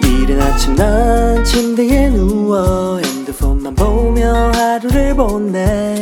[0.05, 6.01] 이른 아침 난 침대에 누워 핸드폰만 보며 하루를 보내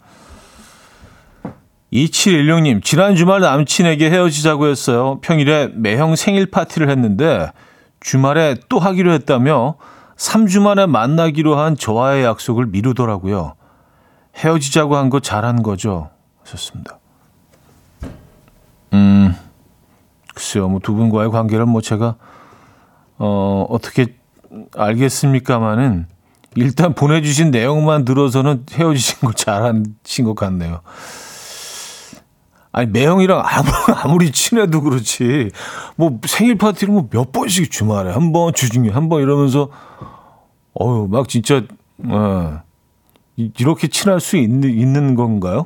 [1.91, 5.19] 2716님, 지난 주말 남친에게 헤어지자고 했어요.
[5.21, 7.51] 평일에 매형 생일 파티를 했는데
[7.99, 9.75] 주말에 또 하기로 했다며
[10.15, 13.55] 3주 만에 만나기로 한 저와의 약속을 미루더라고요.
[14.37, 16.09] 헤어지자고 한 거 잘한 거죠.
[16.43, 16.99] 하셨습니다.
[18.93, 19.35] 음,
[20.33, 22.15] 글쎄요, 뭐 두 분과의 관계를 뭐 제가,
[23.17, 24.15] 어, 어떻게
[24.77, 26.07] 알겠습니까마는
[26.55, 30.81] 일단 보내주신 내용만 들어서는 헤어지신 거 잘하신 것 같네요.
[32.73, 35.51] 아니 매형이랑 아무, 아무리 친해도 그렇지
[35.97, 39.69] 뭐 생일 파티를 뭐 몇 번씩 주말에 한 번 주중에 한 번 이러면서
[40.79, 41.61] 어유 막 진짜
[42.07, 42.61] 어,
[43.35, 45.65] 이- 이렇게 친할 수 있는, 있는 건가요?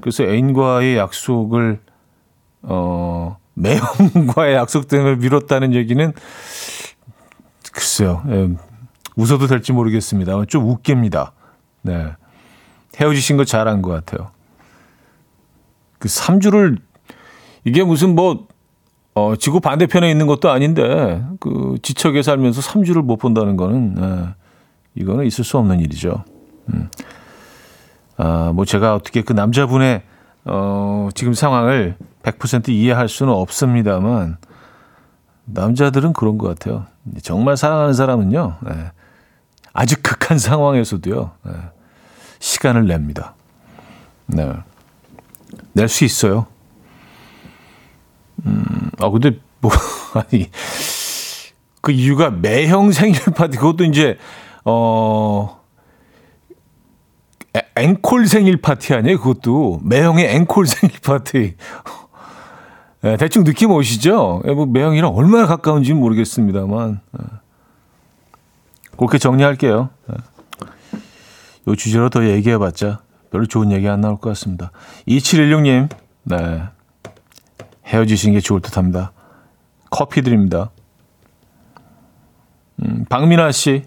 [0.00, 1.80] 그래서 애인과의 약속을
[2.62, 6.12] 어 매형과의 약속 등을 미뤘다는 얘기는
[7.72, 8.22] 글쎄요.
[8.28, 8.48] 예,
[9.16, 10.44] 웃어도 될지 모르겠습니다.
[10.46, 11.32] 좀 웃깁니다.
[11.82, 12.12] 네.
[12.98, 14.30] 헤어지신 거 잘한 것 같아요.
[16.04, 16.76] 그 3주를,
[17.64, 18.46] 이게 무슨 뭐,
[19.14, 25.24] 어, 지구 반대편에 있는 것도 아닌데, 그, 지척에 살면서 3주를 못 본다는 거는, 예, 이거는
[25.24, 26.22] 있을 수 없는 일이죠.
[26.74, 26.90] 음.
[28.18, 30.02] 아, 뭐 제가 어떻게 그 남자분의,
[30.44, 34.36] 어, 지금 상황을 100% 이해할 수는 없습니다만,
[35.46, 36.84] 남자들은 그런 것 같아요.
[37.22, 38.92] 정말 사랑하는 사람은요, 예,
[39.72, 41.52] 아주 극한 상황에서도요, 예,
[42.40, 43.34] 시간을 냅니다.
[44.26, 44.52] 네.
[45.74, 46.46] 낼 수 있어요.
[48.46, 49.70] 음, 아, 근데, 뭐,
[50.14, 50.50] 아니,
[51.80, 54.18] 그 이유가 매형 생일 파티, 그것도 이제,
[54.64, 55.60] 어,
[57.56, 59.18] 에- 앵콜 생일 파티 아니에요?
[59.18, 59.80] 그것도.
[59.84, 61.56] 매형의 앵콜 생일 파티.
[63.04, 64.42] 예, 대충 느낌 오시죠?
[64.46, 67.24] 예, 뭐 매형이랑 얼마나 가까운지는 모르겠습니다만 예.
[68.96, 69.90] 그렇게 정리할게요.
[70.10, 70.14] 예.
[71.68, 73.00] 요 주제로 더 얘기해봤자
[73.34, 74.70] 별로 좋은 얘기 안 나올 것 같습니다.
[75.08, 75.88] 2716님,
[76.22, 76.62] 네.
[77.84, 79.10] 헤어지신 게 좋을 듯 합니다.
[79.90, 80.70] 커피 드립니다.
[82.80, 83.86] 음, 박민아 씨,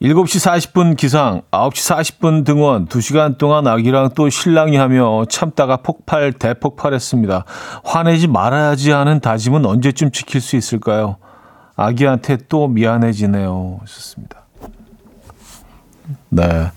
[0.00, 7.44] 7시 40분 기상, 9시 40분 등원, 2시간 동안 아기랑 또 신랑이 하며 참다가 폭발, 대폭발했습니다.
[7.84, 11.18] 화내지 말아야지 하는 다짐은 언제쯤 지킬 수 있을까요?
[11.76, 13.80] 아기한테 또 미안해지네요.
[13.82, 14.46] 하셨습니다.
[16.30, 16.70] 네.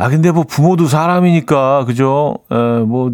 [0.00, 2.36] 아, 근데 뭐 부모도 사람이니까, 그죠?
[2.52, 3.10] 에, 뭐,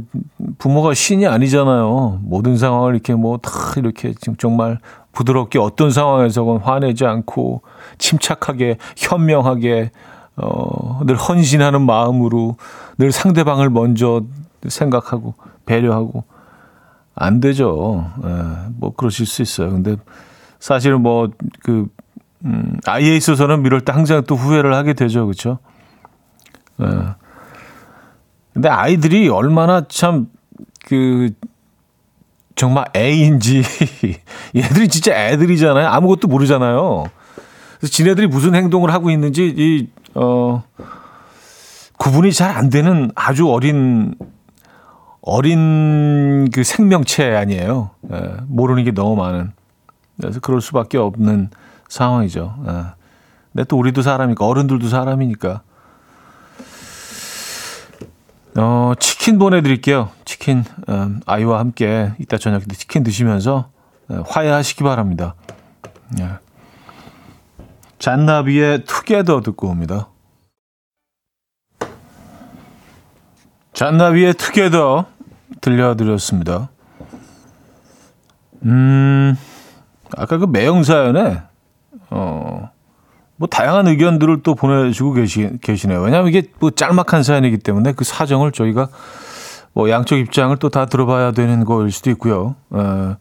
[0.58, 2.18] 부모가 신이 아니잖아요.
[2.22, 4.78] 모든 상황을 이렇게 뭐 다 이렇게 지금 정말
[5.12, 7.62] 부드럽게 어떤 상황에서건 화내지 않고
[7.96, 9.92] 침착하게, 현명하게,
[10.36, 12.56] 어, 늘 헌신하는 마음으로
[12.98, 14.20] 늘 상대방을 먼저
[14.68, 15.32] 생각하고
[15.64, 16.24] 배려하고
[17.14, 18.10] 안 되죠.
[18.22, 18.28] 에,
[18.76, 19.70] 뭐 그러실 수 있어요.
[19.70, 19.96] 근데
[20.60, 21.30] 사실은 뭐
[21.62, 21.86] 그,
[22.44, 25.24] 음, 아이에 있어서는 미룰 때 항상 또 후회를 하게 되죠.
[25.24, 25.60] 그렇죠?
[26.82, 26.86] 예.
[28.52, 30.28] 근데 아이들이 얼마나 참,
[30.86, 31.30] 그,
[32.56, 33.62] 정말 애인지,
[34.54, 35.88] 얘들이 진짜 애들이잖아요.
[35.88, 37.04] 아무것도 모르잖아요.
[37.78, 40.62] 그래서 지네들이 무슨 행동을 하고 있는지, 이, 어,
[41.98, 44.14] 구분이 잘 안 되는 아주 어린,
[45.20, 47.90] 어린 그 생명체 아니에요.
[48.12, 49.52] 예, 모르는 게 너무 많은.
[50.20, 51.50] 그래서 그럴 수밖에 없는
[51.88, 52.54] 상황이죠.
[52.68, 52.72] 예.
[53.52, 55.62] 근데 또 우리도 사람이니까, 어른들도 사람이니까.
[58.56, 60.10] 어, 치킨 보내드릴게요.
[60.24, 63.70] 치킨, 음, 아이와 함께 이따 저녁 때 치킨 드시면서
[64.08, 65.34] 어, 화해하시기 바랍니다.
[66.20, 66.28] 예.
[67.98, 70.08] 잔나비의 투게더 듣고 옵니다.
[73.72, 75.06] 잔나비의 투게더
[75.60, 76.70] 들려드렸습니다.
[78.62, 79.36] 음,
[80.16, 81.42] 아까 그 매형사연에,
[82.10, 82.70] 어,
[83.36, 86.00] 뭐 다양한 의견들을 또 보내주고 계시, 계시네요.
[86.00, 88.88] 왜냐하면 이게 뭐 짤막한 사연이기 때문에 그 사정을 저희가
[89.72, 92.54] 뭐 양쪽 입장을 또 다 들어봐야 되는 거일 수도 있고요.
[92.70, 93.16] 어,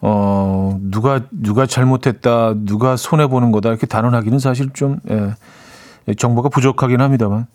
[0.00, 7.00] 어 누가 누가 잘못했다, 누가 손해 보는 거다 이렇게 단언하기는 사실 좀 예, 정보가 부족하긴
[7.00, 7.46] 합니다만.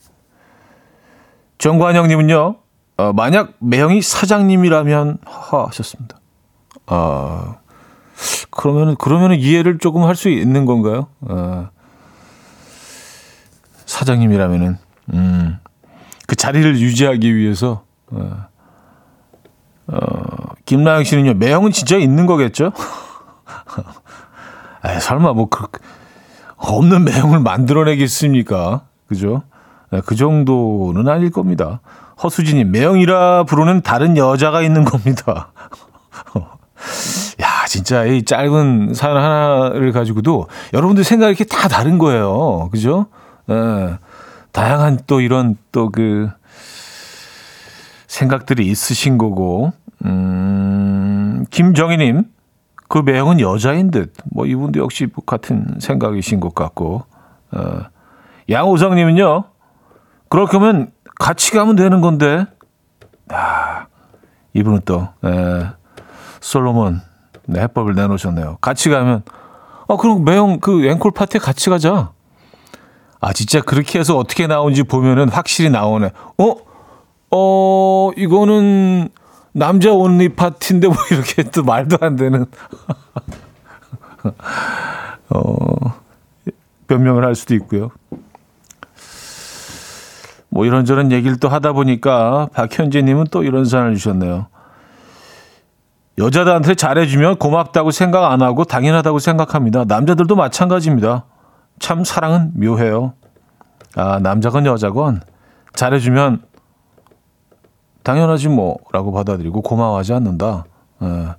[1.57, 2.55] 정관영님은요,
[2.97, 6.17] 어, 만약 매형이 사장님이라면 하하 하셨습니다.
[6.87, 7.55] 아.
[8.49, 11.07] 그러면은 그러면은 이해를 조금 할 수 있는 건가요?
[11.21, 11.69] 어.
[13.85, 14.77] 사장님이라면은
[15.13, 15.57] 음,
[16.27, 18.45] 그 자리를 유지하기 위해서 어,
[19.87, 19.97] 어,
[20.65, 22.71] 김나영 씨는요 매형은 진짜 있는 거겠죠?
[24.85, 25.67] 에 설마 뭐 그,
[26.57, 28.85] 없는 매형을 만들어내겠습니까?
[29.07, 29.43] 그죠?
[29.91, 31.81] 에, 그 정도는 아닐 겁니다.
[32.23, 35.51] 허수진님 매형이라 부르는 다른 여자가 있는 겁니다.
[37.81, 42.69] 야, 진짜 이 짧은 사연 하나를 가지고도 여러분들 생각이 이렇게 다 다른 거예요.
[42.71, 43.07] 그죠?
[43.49, 43.97] 예.
[44.51, 46.29] 다양한 또 이런 또 그
[48.07, 49.71] 생각들이 있으신 거고,
[50.03, 52.25] 음, 김정희님,
[52.89, 54.13] 그 매형은 여자인 듯.
[54.25, 57.05] 뭐 이분도 역시 뭐 같은 생각이신 것 같고,
[57.53, 57.81] 어,
[58.49, 59.45] 양호성님은요,
[60.27, 62.45] 그렇게 하면 같이 가면 되는 건데,
[63.29, 63.85] 아,
[64.53, 65.67] 이분은 또, 에,
[66.41, 67.01] 솔로몬
[67.51, 68.57] 네, 해법을 내놓으셨네요.
[68.61, 69.23] 같이 가면
[69.87, 72.11] 아 그럼 매형 그 앵콜 파티에 같이 가자.
[73.19, 76.11] 아 진짜 그렇게 해서 어떻게 나온지 보면은 확실히 나오네.
[76.37, 76.55] 어?
[77.31, 79.09] 어 이거는
[79.51, 82.45] 남자 온리 파티인데 뭐 이렇게 또 말도 안 되는
[85.29, 85.93] 어
[86.87, 87.91] 변명을 할 수도 있고요.
[90.47, 94.47] 뭐 이런저런 얘기를 또 하다 보니까 박현재님은 또 이런 사연을 주셨네요.
[96.17, 99.85] 여자들한테 잘해주면 고맙다고 생각 안 하고 당연하다고 생각합니다.
[99.85, 101.25] 남자들도 마찬가지입니다.
[101.79, 103.13] 참 사랑은 묘해요.
[103.95, 105.21] 아, 남자건 여자건
[105.73, 106.43] 잘해주면
[108.03, 110.65] 당연하지 뭐라고 받아들이고 고마워하지 않는다.
[111.03, 111.35] 예.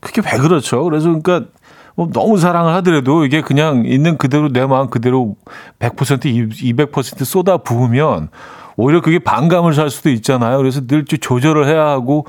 [0.00, 0.84] 그게 왜 그렇죠?
[0.84, 1.50] 그래서 그러니까
[1.94, 5.36] 뭐 너무 사랑을 하더라도 이게 그냥 있는 그대로 내 마음 그대로
[5.78, 8.28] 100% 200% 쏟아 부으면
[8.76, 10.58] 오히려 그게 반감을 살 수도 있잖아요.
[10.58, 12.26] 그래서 늘좀 조절을 해야 하고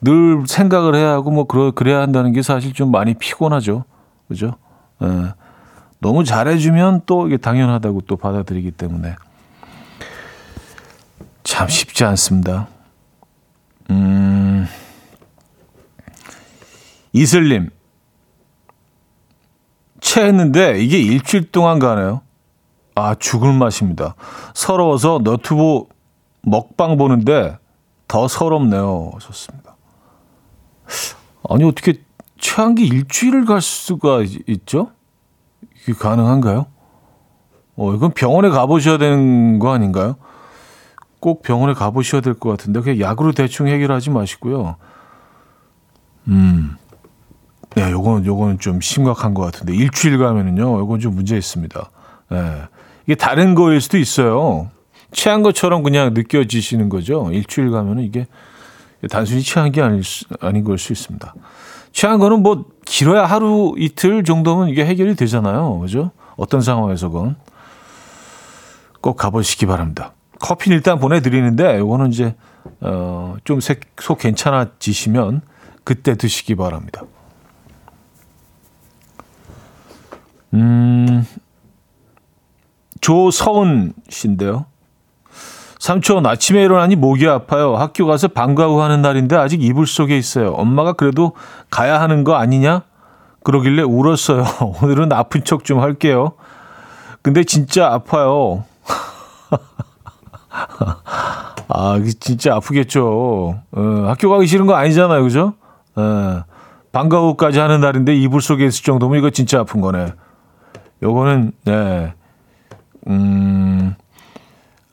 [0.00, 3.84] 늘 생각을 해야 하고 뭐 그러, 그래야 한다는 게 사실 좀 많이 피곤하죠.
[4.28, 4.54] 그죠?
[5.02, 5.34] 예.
[5.98, 9.16] 너무 잘해주면 또 이게 당연하다고 또 받아들이기 때문에
[11.44, 12.68] 참 쉽지 않습니다.
[13.90, 14.66] 음,
[17.12, 17.70] 이슬님.
[20.00, 22.22] 체했는데 이게 일주일 동안 가네요.
[23.00, 24.14] 아, 죽을 맛입니다.
[24.54, 25.84] 서러워서 너튜브
[26.42, 27.56] 먹방 보는데
[28.08, 29.12] 더 서럽네요.
[29.18, 29.76] 좋습니다.
[31.48, 32.02] 아니, 어떻게
[32.38, 34.90] 체한 게 일주일을 갈 수가 있죠?
[35.82, 36.66] 이게 가능한가요?
[37.76, 40.16] 어, 이건 병원에 가보셔야 되는 거 아닌가요?
[41.20, 44.76] 꼭 병원에 가보셔야 될 것 같은데, 그냥 약으로 대충 해결하지 마시고요.
[46.28, 46.76] 음.
[47.76, 51.90] 네, 요건, 요거는 좀 심각한 것 같은데, 일주일 가면은요, 요건 좀 문제 있습니다.
[52.30, 52.62] 네.
[53.10, 54.70] 이게 다른 거일 수도 있어요.
[55.10, 57.28] 취한 것처럼 그냥 느껴지시는 거죠.
[57.32, 58.28] 일주일 가면은 이게
[59.10, 61.34] 단순히 취한 게 아닐 수, 아닌 걸 수 있습니다.
[61.92, 65.80] 취한 거는 뭐 길어야 하루 이틀 정도면 이게 해결이 되잖아요.
[65.80, 66.12] 그죠?
[66.36, 67.34] 어떤 상황에서건
[69.00, 70.12] 꼭 가보시기 바랍니다.
[70.38, 72.36] 커피는 일단 보내드리는데 요거는 이제
[72.80, 73.58] 어, 좀
[73.98, 75.40] 속 괜찮아지시면
[75.82, 77.02] 그때 드시기 바랍니다.
[80.54, 81.26] 음,
[83.00, 84.66] 조서은 씨인데요.
[85.78, 87.74] 삼촌 아침에 일어나니 목이 아파요.
[87.76, 90.50] 학교 가서 방과 후 하는 날인데 아직 이불 속에 있어요.
[90.52, 91.32] 엄마가 그래도
[91.70, 92.82] 가야 하는 거 아니냐?
[93.42, 94.44] 그러길래 울었어요.
[94.82, 96.32] 오늘은 아픈 척 좀 할게요.
[97.22, 98.64] 근데 진짜 아파요.
[101.68, 103.62] 아, 진짜 아프겠죠.
[103.72, 105.22] 어, 학교 가기 싫은 거 아니잖아요.
[105.22, 105.54] 그죠?
[105.96, 106.42] 어,
[106.92, 110.12] 방과 후까지 하는 날인데 이불 속에 있을 정도면 이거 진짜 아픈 거네.
[111.02, 112.12] 요거는, 네.
[113.08, 113.94] 음,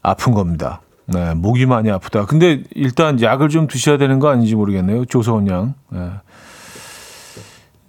[0.01, 0.81] 아픈 겁니다.
[1.05, 2.25] 네, 목이 많이 아프다.
[2.25, 5.05] 근데 일단 약을 좀 드셔야 되는 거 아닌지 모르겠네요.
[5.05, 5.73] 조서원 양.
[5.89, 6.11] 네.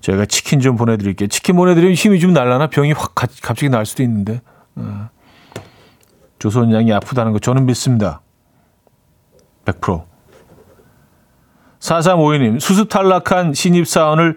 [0.01, 1.29] 저희가 치킨 좀 보내드릴게요.
[1.29, 4.41] 치킨 보내드리면 힘이 좀 날라나 병이 확 가, 갑자기 날 수도 있는데.
[4.75, 4.85] 네.
[6.39, 8.21] 조서원 양이 아프다는 거 저는 믿습니다.
[9.65, 10.05] 100%.
[11.81, 14.37] 4352님, 수습 탈락한 신입사원을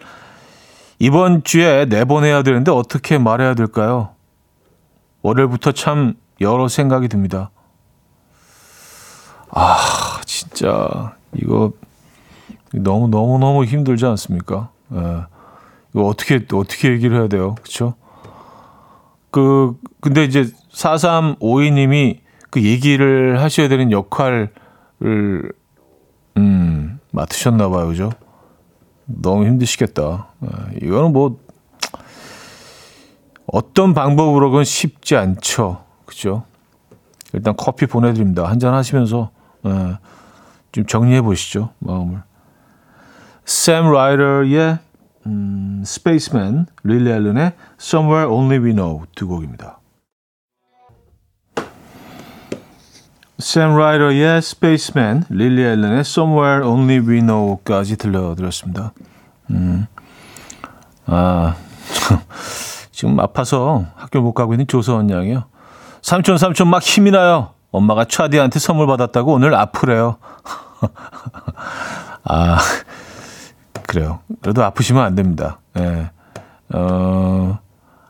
[0.99, 4.11] 이번 주에 내보내야 되는데 어떻게 말해야 될까요?
[5.21, 7.51] 월요일부터 참 여러 생각이 듭니다.
[9.49, 11.73] 아, 진짜 이거
[12.73, 14.69] 너무 너무 너무 힘들지 않습니까?
[14.93, 14.97] 예.
[15.93, 17.55] 이거 어떻게 어떻게 얘기를 해야 돼요?
[17.55, 17.95] 그렇죠?
[19.29, 24.51] 그 근데 이제 4352 님이 그 얘기를 하셔야 되는 역할을
[25.03, 27.87] 음, 맡으셨나 봐요.
[27.87, 28.11] 그죠?
[29.05, 30.27] 너무 힘드시겠다.
[30.43, 30.85] 예.
[30.85, 31.37] 이거는 뭐
[33.51, 35.83] 어떤 방법으로건 쉽지 않죠.
[36.05, 36.43] 그죠?
[37.33, 38.45] 일단 커피 보내드립니다.
[38.45, 39.29] 한잔 하시면서
[39.65, 39.97] 예,
[40.71, 41.69] 좀 정리해 보시죠.
[41.79, 42.23] 마음을.
[43.43, 44.79] 샘 라이더의
[45.25, 49.79] 음, Space Man, 릴리 앨런의 Somewhere Only We Know 두 곡입니다.
[53.37, 58.93] 샘 라이더의 Space Man, 릴리 앨런의 Somewhere Only We Know까지 들려드렸습니다.
[59.49, 59.87] 음,
[61.05, 61.55] 아...
[63.01, 65.45] 지금 아파서 학교 못 가고 있는 조서원 양이요.
[66.03, 67.49] 삼촌, 삼촌 막 힘이 나요.
[67.71, 70.17] 엄마가 차디한테 선물 받았다고 오늘 아프래요.
[72.23, 72.59] 아,
[73.87, 74.19] 그래요.
[74.43, 75.57] 그래도 아프시면 안 됩니다.
[75.79, 76.11] 예.
[76.75, 77.57] 어,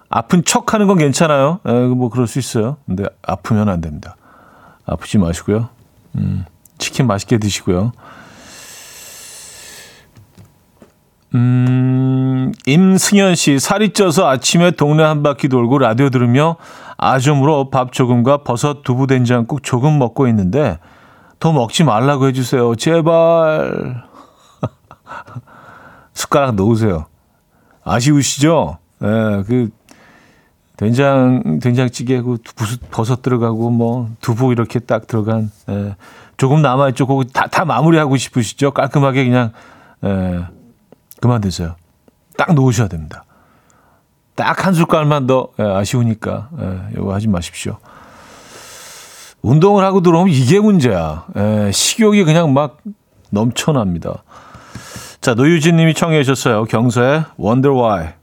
[0.09, 1.61] 아픈 척 하는 건 괜찮아요.
[1.69, 2.75] 예, 뭐 그럴 수 있어요.
[2.85, 4.17] 근데 아프면 안 됩니다.
[4.85, 5.69] 아프지 마시고요.
[6.17, 6.43] 음,
[6.79, 7.93] 치킨 맛있게 드시고요.
[11.33, 16.57] 음, 임승현 씨, 살이 쪄서 아침에 동네 한 바퀴 돌고 라디오 들으며
[16.97, 20.77] 아점으로 밥 조금과 버섯 두부 된장국 조금 먹고 있는데
[21.39, 22.75] 더 먹지 말라고 해주세요.
[22.75, 24.03] 제발.
[26.13, 27.05] 숟가락 넣으세요.
[27.83, 28.77] 아쉬우시죠?
[29.01, 29.69] 예, 그,
[30.77, 32.37] 된장, 된장찌개, 그,
[32.91, 35.95] 버섯 들어가고, 뭐, 두부 이렇게 딱 들어간, 예,
[36.37, 37.07] 조금 남아있죠.
[37.07, 38.71] 그거 다, 다 마무리하고 싶으시죠?
[38.71, 39.51] 깔끔하게 그냥,
[40.03, 40.45] 예,
[41.21, 41.75] 그만 드세요.
[42.35, 43.23] 딱 놓으셔야 됩니다.
[44.35, 47.77] 딱 한 숟갈만 더, 예, 아쉬우니까, 예, 이거 하지 마십시오.
[49.41, 51.25] 운동을 하고 들어오면 이게 문제야.
[51.37, 52.79] 예, 식욕이 그냥 막
[53.29, 54.23] 넘쳐납니다.
[55.21, 56.65] 자, 노유진 님이 청해 주셨어요.
[56.65, 58.13] 경서의 Wonder Why.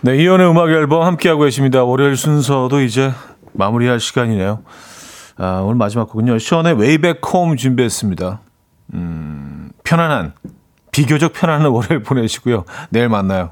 [0.00, 1.84] 네, 이연의 음악 앨범 함께하고 계십니다.
[1.84, 3.12] 월요일 순서도 이제
[3.52, 4.62] 마무리할 시간이네요.
[5.42, 6.38] 아, 오늘 마지막 곡은요.
[6.78, 8.40] Way Back Home 준비했습니다.
[8.94, 10.34] 음, 편안한,
[10.92, 12.64] 비교적 편안한 월요일 보내시고요.
[12.90, 13.50] 내일 만나요.